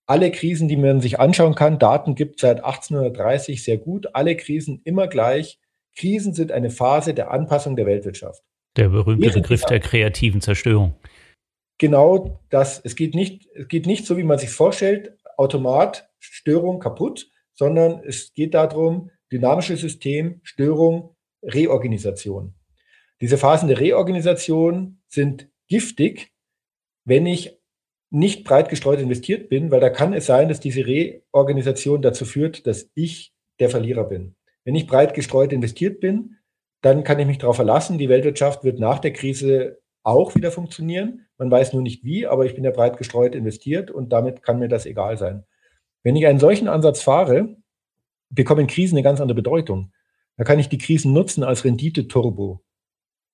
[0.07, 4.81] Alle Krisen, die man sich anschauen kann, Daten gibt seit 1830 sehr gut, alle Krisen
[4.85, 5.61] immer gleich.
[5.97, 8.43] Krisen sind eine Phase der Anpassung der Weltwirtschaft.
[8.77, 10.95] Der berühmte Begriff der kreativen Zerstörung.
[11.79, 12.81] Genau das.
[12.85, 18.03] Es geht nicht, es geht nicht so, wie man sich vorstellt, Automat, Störung, kaputt, sondern
[18.05, 22.55] es geht darum, dynamisches System, Störung, Reorganisation.
[23.21, 26.33] Diese Phasen der Reorganisation sind giftig,
[27.05, 27.59] wenn ich
[28.11, 32.67] nicht breit gestreut investiert bin, weil da kann es sein, dass diese Reorganisation dazu führt,
[32.67, 34.37] dass ich der Verlierer bin.
[34.65, 36.37] Wenn ich breit gestreut investiert bin,
[36.81, 41.27] dann kann ich mich darauf verlassen, die Weltwirtschaft wird nach der Krise auch wieder funktionieren.
[41.39, 44.59] Man weiß nur nicht wie, aber ich bin ja breit gestreut investiert und damit kann
[44.59, 45.45] mir das egal sein.
[46.03, 47.57] Wenn ich einen solchen Ansatz fahre,
[48.31, 49.93] bekommen Krisen eine ganz andere Bedeutung.
[50.37, 52.63] Da kann ich die Krisen nutzen als Rendite-Turbo.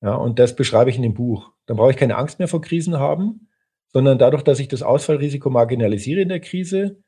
[0.03, 1.51] Ja, und das beschreibe ich in dem Buch.
[1.67, 3.49] Dann brauche ich keine Angst mehr vor Krisen haben,
[3.89, 7.03] sondern dadurch, dass ich das Ausfallrisiko marginalisiere in der Krise,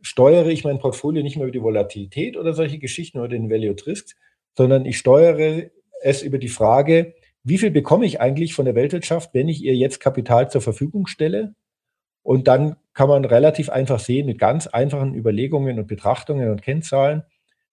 [0.00, 3.72] steuere ich mein Portfolio nicht mehr über die Volatilität oder solche Geschichten oder den Value
[3.72, 4.16] at Risk,
[4.56, 5.70] sondern ich steuere
[6.02, 7.14] es über die Frage,
[7.44, 11.06] wie viel bekomme ich eigentlich von der Weltwirtschaft, wenn ich ihr jetzt Kapital zur Verfügung
[11.06, 11.54] stelle?
[12.22, 17.22] Und dann kann man relativ einfach sehen, mit ganz einfachen Überlegungen und Betrachtungen und Kennzahlen,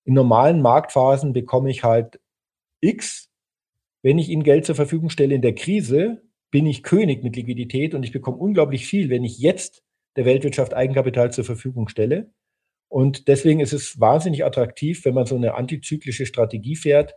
[0.05, 2.19] in normalen Marktphasen bekomme ich halt
[2.79, 3.31] X.
[4.03, 7.95] Wenn ich Ihnen Geld zur Verfügung stelle in der Krise, bin ich König mit Liquidität
[7.95, 9.83] und ich bekomme unglaublich viel, wenn ich jetzt
[10.15, 12.31] der Weltwirtschaft Eigenkapital zur Verfügung stelle.
[12.87, 17.15] Und deswegen ist es wahnsinnig attraktiv, wenn man so eine antizyklische Strategie fährt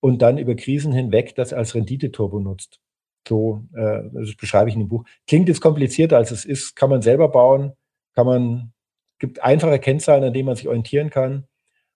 [0.00, 2.80] und dann über Krisen hinweg das als Renditeturbo nutzt.
[3.26, 5.04] So, äh, das beschreibe ich in dem Buch.
[5.26, 7.72] Klingt jetzt komplizierter, als es ist, kann man selber bauen,
[8.14, 8.72] kann man,
[9.18, 11.46] gibt einfache Kennzahlen, an denen man sich orientieren kann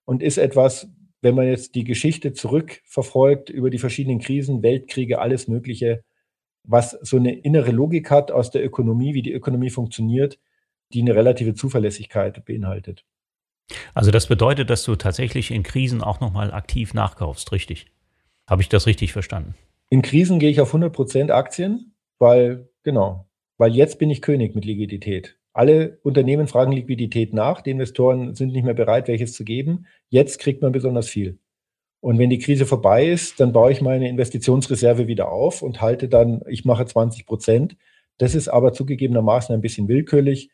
[0.04, 0.88] und ist etwas,
[1.22, 6.02] wenn man jetzt die Geschichte zurückverfolgt über die verschiedenen Krisen, Weltkriege, alles Mögliche,
[6.64, 10.38] was so eine innere Logik hat aus der Ökonomie, wie die Ökonomie funktioniert,
[10.92, 13.04] die eine relative Zuverlässigkeit beinhaltet.
[13.94, 17.86] Also das bedeutet, dass du tatsächlich in Krisen auch nochmal aktiv nachkaufst, richtig?
[18.48, 19.54] Habe ich das richtig verstanden?
[19.88, 23.26] In Krisen gehe ich auf 100% Aktien, weil, genau,
[23.58, 25.36] weil jetzt bin ich König mit Liquidität.
[25.52, 29.86] Alle Unternehmen fragen Liquidität nach, die Investoren sind nicht mehr bereit, welches zu geben.
[30.08, 31.38] Jetzt kriegt man besonders viel.
[32.00, 36.08] Und wenn die Krise vorbei ist, dann baue ich meine Investitionsreserve wieder auf und halte
[36.08, 37.76] dann, ich mache 20 Prozent.
[38.18, 40.50] Das ist aber zugegebenermaßen ein bisschen willkürlich.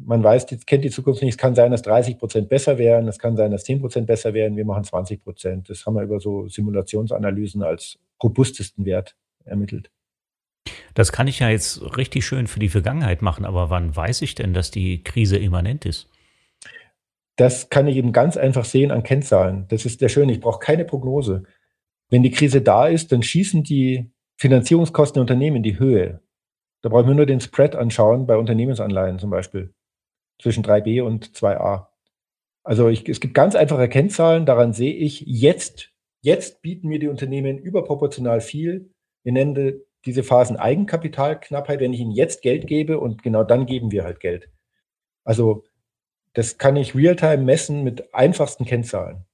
[0.00, 1.32] Man weiß, kennt die Zukunft nicht.
[1.32, 3.08] Es kann sein, dass 30 Prozent besser wären.
[3.08, 4.56] Es kann sein, dass 10 Prozent besser wären.
[4.56, 5.68] Wir machen 20 Prozent.
[5.68, 9.90] Das haben wir über so Simulationsanalysen als robustesten Wert ermittelt.
[10.94, 14.34] Das kann ich ja jetzt richtig schön für die Vergangenheit machen, aber wann weiß ich
[14.34, 16.08] denn, dass die Krise immanent ist?
[17.36, 19.66] Das kann ich eben ganz einfach sehen an Kennzahlen.
[19.68, 20.28] Das ist sehr schön.
[20.28, 21.44] Ich brauche keine Prognose.
[22.10, 26.20] Wenn die Krise da ist, dann schießen die Finanzierungskosten der Unternehmen in die Höhe.
[26.82, 29.72] Da brauchen wir nur den Spread anschauen bei Unternehmensanleihen zum Beispiel
[30.40, 31.86] zwischen 3b und 2a.
[32.62, 37.08] Also ich, es gibt ganz einfache Kennzahlen, daran sehe ich, jetzt, jetzt bieten mir die
[37.08, 38.90] Unternehmen überproportional viel.
[39.22, 43.90] Wir nennen diese Phasen Eigenkapitalknappheit, wenn ich ihnen jetzt Geld gebe und genau dann geben
[43.90, 44.50] wir halt Geld.
[45.24, 45.64] Also
[46.34, 49.24] das kann ich realtime messen mit einfachsten Kennzahlen.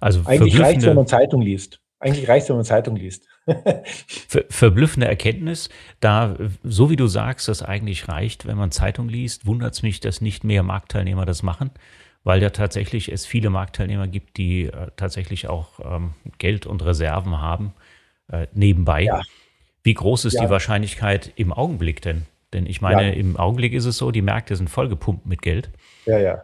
[0.00, 1.80] Also eigentlich reicht, wenn man Zeitung liest.
[2.00, 3.26] Eigentlich reicht es, wenn man Zeitung liest.
[4.28, 5.68] Ver verblüffende Erkenntnis.
[6.00, 10.00] Da, so wie du sagst, dass eigentlich reicht, wenn man Zeitung liest, wundert es mich,
[10.00, 11.70] dass nicht mehr Marktteilnehmer das machen,
[12.22, 17.40] weil ja tatsächlich es viele Marktteilnehmer gibt, die äh, tatsächlich auch ähm, Geld und Reserven
[17.40, 17.74] haben
[18.30, 19.02] äh, nebenbei.
[19.02, 19.22] Ja.
[19.82, 20.44] Wie groß ist ja.
[20.44, 22.26] die Wahrscheinlichkeit im Augenblick denn?
[22.52, 23.12] Denn ich meine, ja.
[23.12, 25.70] im Augenblick ist es so, die Märkte sind vollgepumpt mit Geld.
[26.06, 26.42] Ja, ja.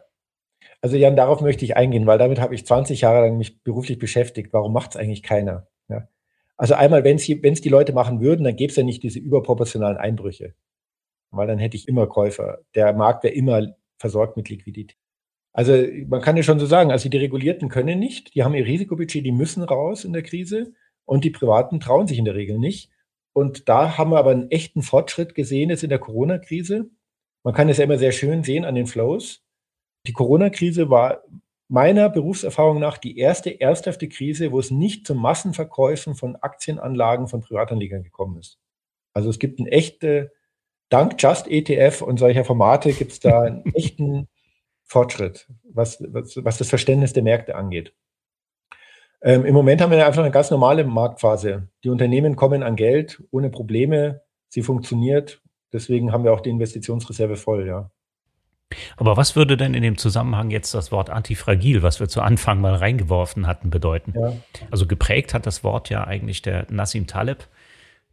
[0.85, 3.99] Also Jan, darauf möchte ich eingehen, weil damit habe ich 20 Jahre lang mich beruflich
[3.99, 4.53] beschäftigt.
[4.53, 5.67] Warum macht es eigentlich keiner?
[5.89, 6.11] Ja.
[6.59, 9.97] Also einmal, wenn es die Leute machen würden, dann gäbe es ja nicht diese überproportionalen
[9.97, 10.53] Einbrüche.
[11.31, 12.59] Weil dann hätte ich immer Käufer.
[12.75, 14.99] Der Markt wäre immer versorgt mit Liquidität.
[15.55, 15.73] Also
[16.07, 19.25] man kann ja schon so sagen, also die Regulierten können nicht, die haben ihr Risikobudget,
[19.25, 20.75] die müssen raus in der Krise
[21.07, 22.91] und die Privaten trauen sich in der Regel nicht.
[23.33, 26.91] Und da haben wir aber einen echten Fortschritt gesehen jetzt in der Corona-Krise.
[27.43, 29.41] Man kann es ja immer sehr schön sehen an den Flows.
[30.07, 31.23] Die Corona-Krise war
[31.69, 37.41] meiner Berufserfahrung nach die erste ernsthafte Krise, wo es nicht zu Massenverkäufen von Aktienanlagen von
[37.41, 38.59] Privatanlegern gekommen ist.
[39.15, 40.31] Also es gibt einen echten,
[40.91, 44.29] dank Just ETF und solcher Formate gibt es da einen echten
[44.83, 47.95] Fortschritt, was, was, was das Verständnis der Märkte angeht.
[49.23, 51.69] Ähm, Im Moment haben wir einfach eine ganz normale Marktphase.
[51.83, 55.41] Die Unternehmen kommen an Geld ohne Probleme, sie funktioniert.
[55.73, 57.91] Deswegen haben wir auch die Investitionsreserve voll, ja.
[58.97, 62.61] Aber was würde denn in dem Zusammenhang jetzt das Wort antifragil, was wir zu Anfang
[62.61, 64.15] mal reingeworfen hatten, bedeuten?
[64.17, 64.33] Ja.
[64.71, 67.49] Also geprägt hat das Wort ja eigentlich der Nassim Taleb,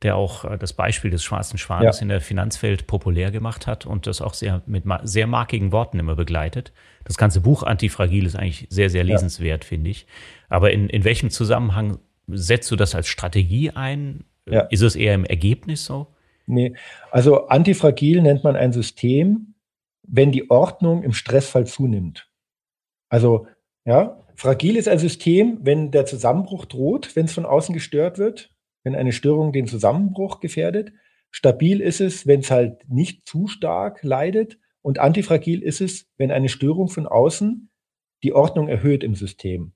[0.01, 2.03] der auch äh, das Beispiel des schwarzen Schwanes ja.
[2.03, 6.15] in der Finanzwelt populär gemacht hat und das auch sehr mit sehr markigen Worten immer
[6.15, 6.71] begleitet.
[7.03, 9.67] Das ganze Buch Antifragil ist eigentlich sehr, sehr lesenswert, ja.
[9.67, 10.05] finde ich.
[10.49, 14.25] Aber in, in welchem Zusammenhang setzt du das als Strategie ein?
[14.69, 16.07] Ist es eher im Ergebnis so?
[16.47, 16.73] Nee,
[17.11, 19.50] also antifragil nennt man ein System,
[20.11, 22.29] wenn die Ordnung im Stressfall zunimmt.
[23.09, 23.47] Also,
[23.85, 28.53] ja, fragil ist ein System, wenn der Zusammenbruch droht, wenn es von außen gestört wird,
[28.83, 30.91] wenn eine Störung den Zusammenbruch gefährdet.
[31.31, 34.59] Stabil ist es, wenn es halt nicht zu stark leidet.
[34.81, 37.69] Und antifragil ist es, wenn eine Störung von außen
[38.23, 39.73] die Ordnung erhöht im System.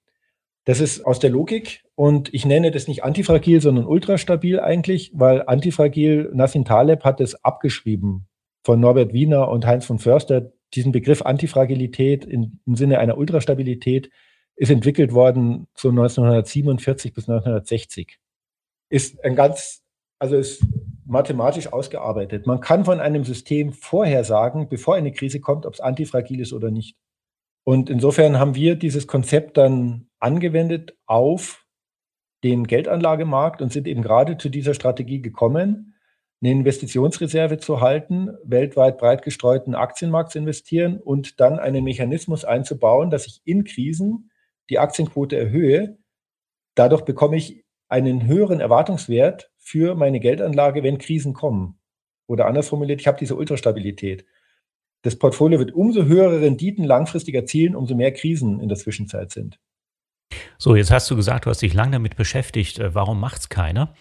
[0.65, 5.43] Das ist aus der Logik und ich nenne das nicht antifragil, sondern ultrastabil eigentlich, weil
[5.47, 8.27] antifragil, Nassim Taleb hat es abgeschrieben
[8.65, 14.09] von Norbert Wiener und Heinz von Förster, diesen Begriff Antifragilität im Sinne einer Ultrastabilität
[14.55, 18.17] ist entwickelt worden so 1947 bis 1960.
[18.89, 19.83] Ist ein ganz,
[20.17, 20.65] also ist
[21.05, 22.47] mathematisch ausgearbeitet.
[22.47, 26.71] Man kann von einem System vorhersagen, bevor eine Krise kommt, ob es antifragil ist oder
[26.71, 26.97] nicht.
[27.63, 31.65] Und insofern haben wir dieses Konzept dann angewendet auf
[32.43, 35.94] den Geldanlagemarkt und sind eben gerade zu dieser Strategie gekommen,
[36.45, 43.09] eine Investitionsreserve zu halten, weltweit breit gestreuten Aktienmarkt zu investieren und dann einen Mechanismus einzubauen,
[43.09, 44.29] dass ich in Krisen
[44.69, 45.97] die Aktienquote erhöhe.
[46.75, 51.79] Dadurch bekomme ich einen höheren Erwartungswert für meine Geldanlage, wenn Krisen kommen.
[52.27, 54.25] Oder anders formuliert, ich habe diese Ultrastabilität.
[55.01, 59.59] Das Portfolio wird umso höhere Renditen langfristig erzielen, umso mehr Krisen in der Zwischenzeit sind.
[60.57, 62.79] So, jetzt hast du gesagt, du hast dich lange damit beschäftigt.
[62.79, 63.93] Äh, warum macht es keiner?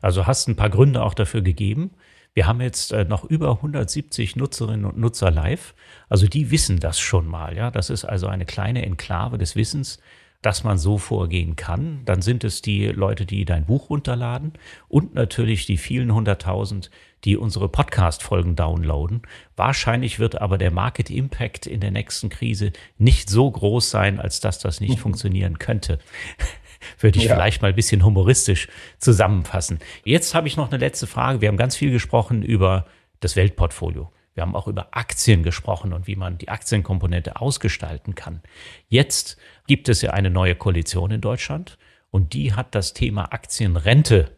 [0.00, 1.92] Also hast ein paar Gründe auch dafür gegeben.
[2.34, 5.74] Wir haben jetzt äh, noch über 170 Nutzerinnen und Nutzer live.
[6.08, 7.56] Also die wissen das schon mal.
[7.56, 10.00] Ja, das ist also eine kleine Enklave des Wissens
[10.42, 12.02] dass man so vorgehen kann.
[12.04, 14.52] Dann sind es die Leute, die dein Buch runterladen
[14.88, 16.90] und natürlich die vielen hunderttausend,
[17.24, 19.22] die unsere Podcast-Folgen downloaden.
[19.56, 24.40] Wahrscheinlich wird aber der Market Impact in der nächsten Krise nicht so groß sein, als
[24.40, 25.00] dass das nicht mhm.
[25.02, 25.98] funktionieren könnte.
[26.98, 27.34] Würde ich ja.
[27.34, 28.66] vielleicht mal ein bisschen humoristisch
[28.98, 29.78] zusammenfassen.
[30.02, 31.40] Jetzt habe ich noch eine letzte Frage.
[31.40, 32.86] Wir haben ganz viel gesprochen über
[33.20, 34.10] das Weltportfolio.
[34.34, 38.42] Wir haben auch über Aktien gesprochen und wie man die Aktienkomponente ausgestalten kann.
[38.88, 39.36] Jetzt
[39.66, 41.78] gibt es ja eine neue Koalition in Deutschland
[42.10, 44.36] und die hat das Thema Aktienrente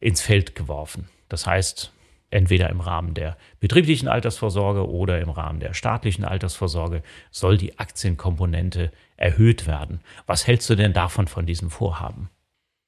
[0.00, 1.08] ins Feld geworfen.
[1.28, 1.92] Das heißt,
[2.30, 8.90] entweder im Rahmen der betrieblichen Altersvorsorge oder im Rahmen der staatlichen Altersvorsorge soll die Aktienkomponente
[9.16, 10.00] erhöht werden.
[10.26, 12.28] Was hältst du denn davon von diesem Vorhaben?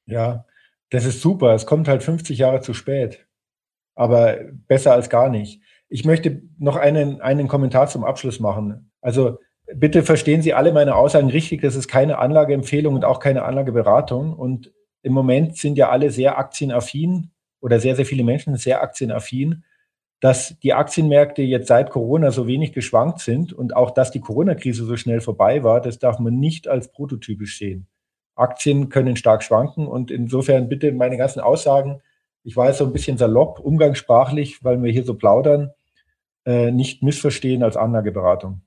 [0.07, 0.45] Ja,
[0.91, 1.55] das ist super.
[1.55, 3.27] Es kommt halt 50 Jahre zu spät.
[3.95, 4.39] Aber
[4.69, 5.61] besser als gar nicht.
[5.89, 8.91] Ich möchte noch einen, einen Kommentar zum Abschluss machen.
[9.01, 9.39] Also
[9.75, 11.62] bitte verstehen Sie alle meine Aussagen richtig.
[11.62, 14.33] Das ist keine Anlageempfehlung und auch keine Anlageberatung.
[14.35, 19.64] Und im Moment sind ja alle sehr aktienaffin oder sehr, sehr viele Menschen sehr aktienaffin,
[20.21, 24.85] dass die Aktienmärkte jetzt seit Corona so wenig geschwankt sind und auch, dass die Corona-Krise
[24.85, 27.87] so schnell vorbei war, das darf man nicht als prototypisch sehen.
[28.35, 32.01] Aktien können stark schwanken und insofern bitte meine ganzen Aussagen,
[32.43, 35.73] ich war jetzt so ein bisschen salopp, umgangssprachlich, weil wir hier so plaudern,
[36.47, 38.62] äh, nicht missverstehen als Anlageberatung.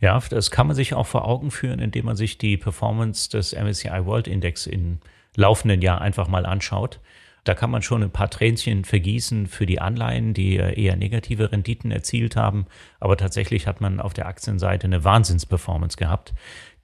[0.00, 3.52] Ja, das kann man sich auch vor Augen führen, indem man sich die Performance des
[3.52, 5.00] MSCI World Index in
[5.34, 7.00] laufenden Jahr einfach mal anschaut.
[7.46, 11.92] Da kann man schon ein paar Tränchen vergießen für die Anleihen, die eher negative Renditen
[11.92, 12.66] erzielt haben.
[12.98, 16.34] Aber tatsächlich hat man auf der Aktienseite eine Wahnsinnsperformance gehabt,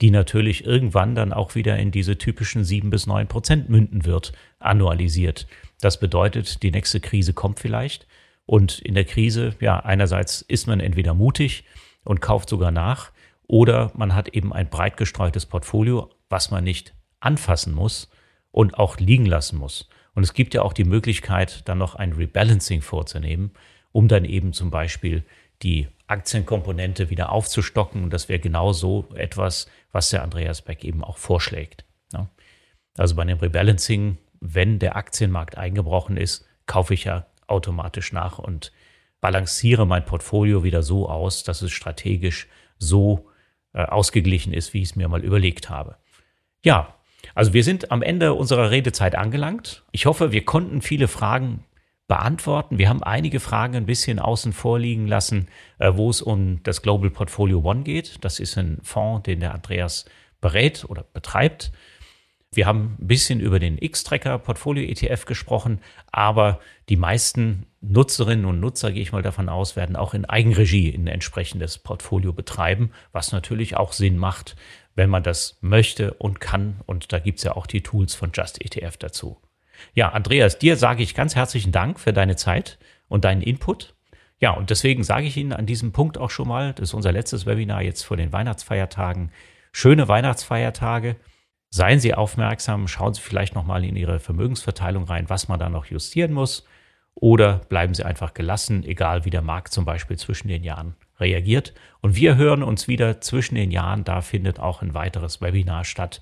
[0.01, 4.33] die natürlich irgendwann dann auch wieder in diese typischen sieben bis neun Prozent münden wird,
[4.61, 5.49] annualisiert.
[5.81, 8.07] Das bedeutet, die nächste Krise kommt vielleicht.
[8.47, 11.65] Und in der Krise, ja, einerseits ist man entweder mutig
[12.05, 13.13] und kauft sogar nach,
[13.47, 18.11] oder man hat eben ein breit gestreutes Portfolio, was man nicht anfassen muss
[18.51, 19.89] und auch liegen lassen muss.
[20.15, 23.53] Und es gibt ja auch die Möglichkeit, dann noch ein Rebalancing vorzunehmen,
[23.93, 25.25] um dann eben zum Beispiel
[25.63, 28.05] die Aktienkomponente wieder aufzustocken.
[28.05, 31.85] Und das wäre genau so etwas, was der Andreas Beck eben auch vorschlägt.
[32.99, 38.73] Also bei einem Rebalancing, wenn der Aktienmarkt eingebrochen ist, kaufe ich ja automatisch nach und
[39.23, 43.31] balanciere mein Portfolio wieder so aus, dass es strategisch so
[43.73, 45.97] äh, ausgeglichen ist, wie ich es mir mal überlegt habe.
[46.65, 46.97] Ja,
[47.35, 49.85] also wir sind am Ende unserer Redezeit angelangt.
[49.93, 51.65] Ich hoffe, wir konnten viele Fragen
[52.09, 52.79] beantworten.
[52.79, 55.49] Wir haben einige Fragen ein bisschen außen vor liegen lassen,
[55.79, 58.25] äh, wo es um das Global Portfolio One geht.
[58.25, 60.05] Das ist ein Fonds, den der Andreas
[60.41, 61.71] berät oder betreibt.
[62.53, 66.59] Wir haben ein bisschen über den X-Tracker Portfolio ETF gesprochen, aber
[66.89, 71.09] die meisten Nutzerinnen und Nutzer, gehe ich mal davon aus, werden auch in Eigenregie ein
[71.09, 74.55] entsprechendes Portfolio betreiben, was natürlich auch Sinn macht,
[74.95, 76.81] wenn man das möchte und kann.
[76.87, 79.39] Und da gibt es ja auch die Tools von Just ETF dazu.
[79.95, 82.79] Ja, Andreas, dir sage ich ganz herzlichen Dank für deine Zeit
[83.09, 83.95] und deinen Input.
[84.39, 87.13] Ja, und deswegen sage ich Ihnen an diesem Punkt auch schon mal, das ist unser
[87.13, 89.33] letztes Webinar jetzt vor den Weihnachtsfeiertagen.
[89.73, 91.17] Schöne Weihnachtsfeiertage.
[91.71, 95.87] Seien Sie aufmerksam, schauen Sie vielleicht nochmal in Ihre Vermögensverteilung rein, was man da noch
[95.87, 96.65] justieren muss.
[97.15, 101.73] Oder bleiben Sie einfach gelassen, egal wie der Markt zum Beispiel zwischen den Jahren reagiert.
[102.01, 104.05] Und wir hören uns wieder zwischen den Jahren.
[104.05, 106.21] Da findet auch ein weiteres Webinar statt,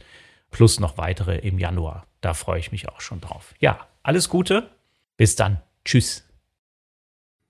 [0.50, 2.06] plus noch weitere im Januar.
[2.20, 3.54] Da freue ich mich auch schon drauf.
[3.60, 4.70] Ja, alles Gute.
[5.16, 5.60] Bis dann.
[5.84, 6.26] Tschüss.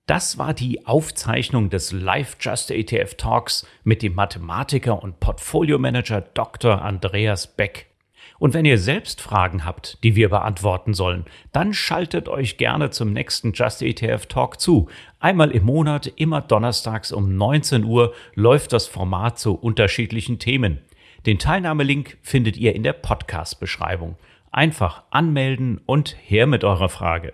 [0.07, 6.81] Das war die Aufzeichnung des Live Just ETF Talks mit dem Mathematiker und Portfolio-Manager Dr.
[6.81, 7.90] Andreas Beck.
[8.41, 13.13] Und wenn ihr selbst Fragen habt, die wir beantworten sollen, dann schaltet euch gerne zum
[13.13, 14.89] nächsten Just ETF Talk zu.
[15.19, 20.79] Einmal im Monat, immer donnerstags um 19 Uhr, läuft das Format zu unterschiedlichen Themen.
[21.27, 24.15] Den Teilnahmelink findet ihr in der Podcast-Beschreibung.
[24.49, 27.33] Einfach anmelden und her mit eurer Frage.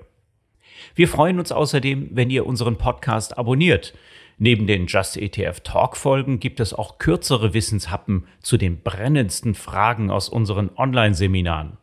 [0.93, 3.93] Wir freuen uns außerdem, wenn ihr unseren Podcast abonniert.
[4.37, 10.11] Neben den Just ETF Talk Folgen gibt es auch kürzere Wissenshappen zu den brennendsten Fragen
[10.11, 11.77] aus unseren Online-Seminaren.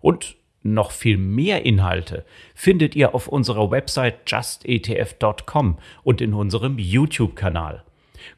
[0.00, 2.24] Und noch viel mehr Inhalte
[2.54, 7.84] findet ihr auf unserer Website justetf.com und in unserem YouTube-Kanal.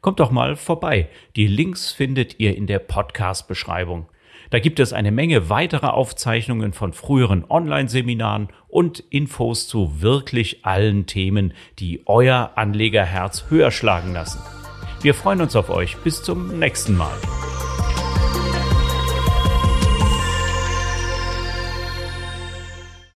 [0.00, 1.08] Kommt doch mal vorbei.
[1.34, 4.06] Die Links findet ihr in der Podcast-Beschreibung.
[4.51, 11.07] Da gibt es eine Menge weiterer Aufzeichnungen von früheren Online-Seminaren und Infos zu wirklich allen
[11.07, 14.40] Themen, die euer Anlegerherz höher schlagen lassen.
[15.03, 15.97] Wir freuen uns auf euch.
[15.99, 17.12] Bis zum nächsten Mal.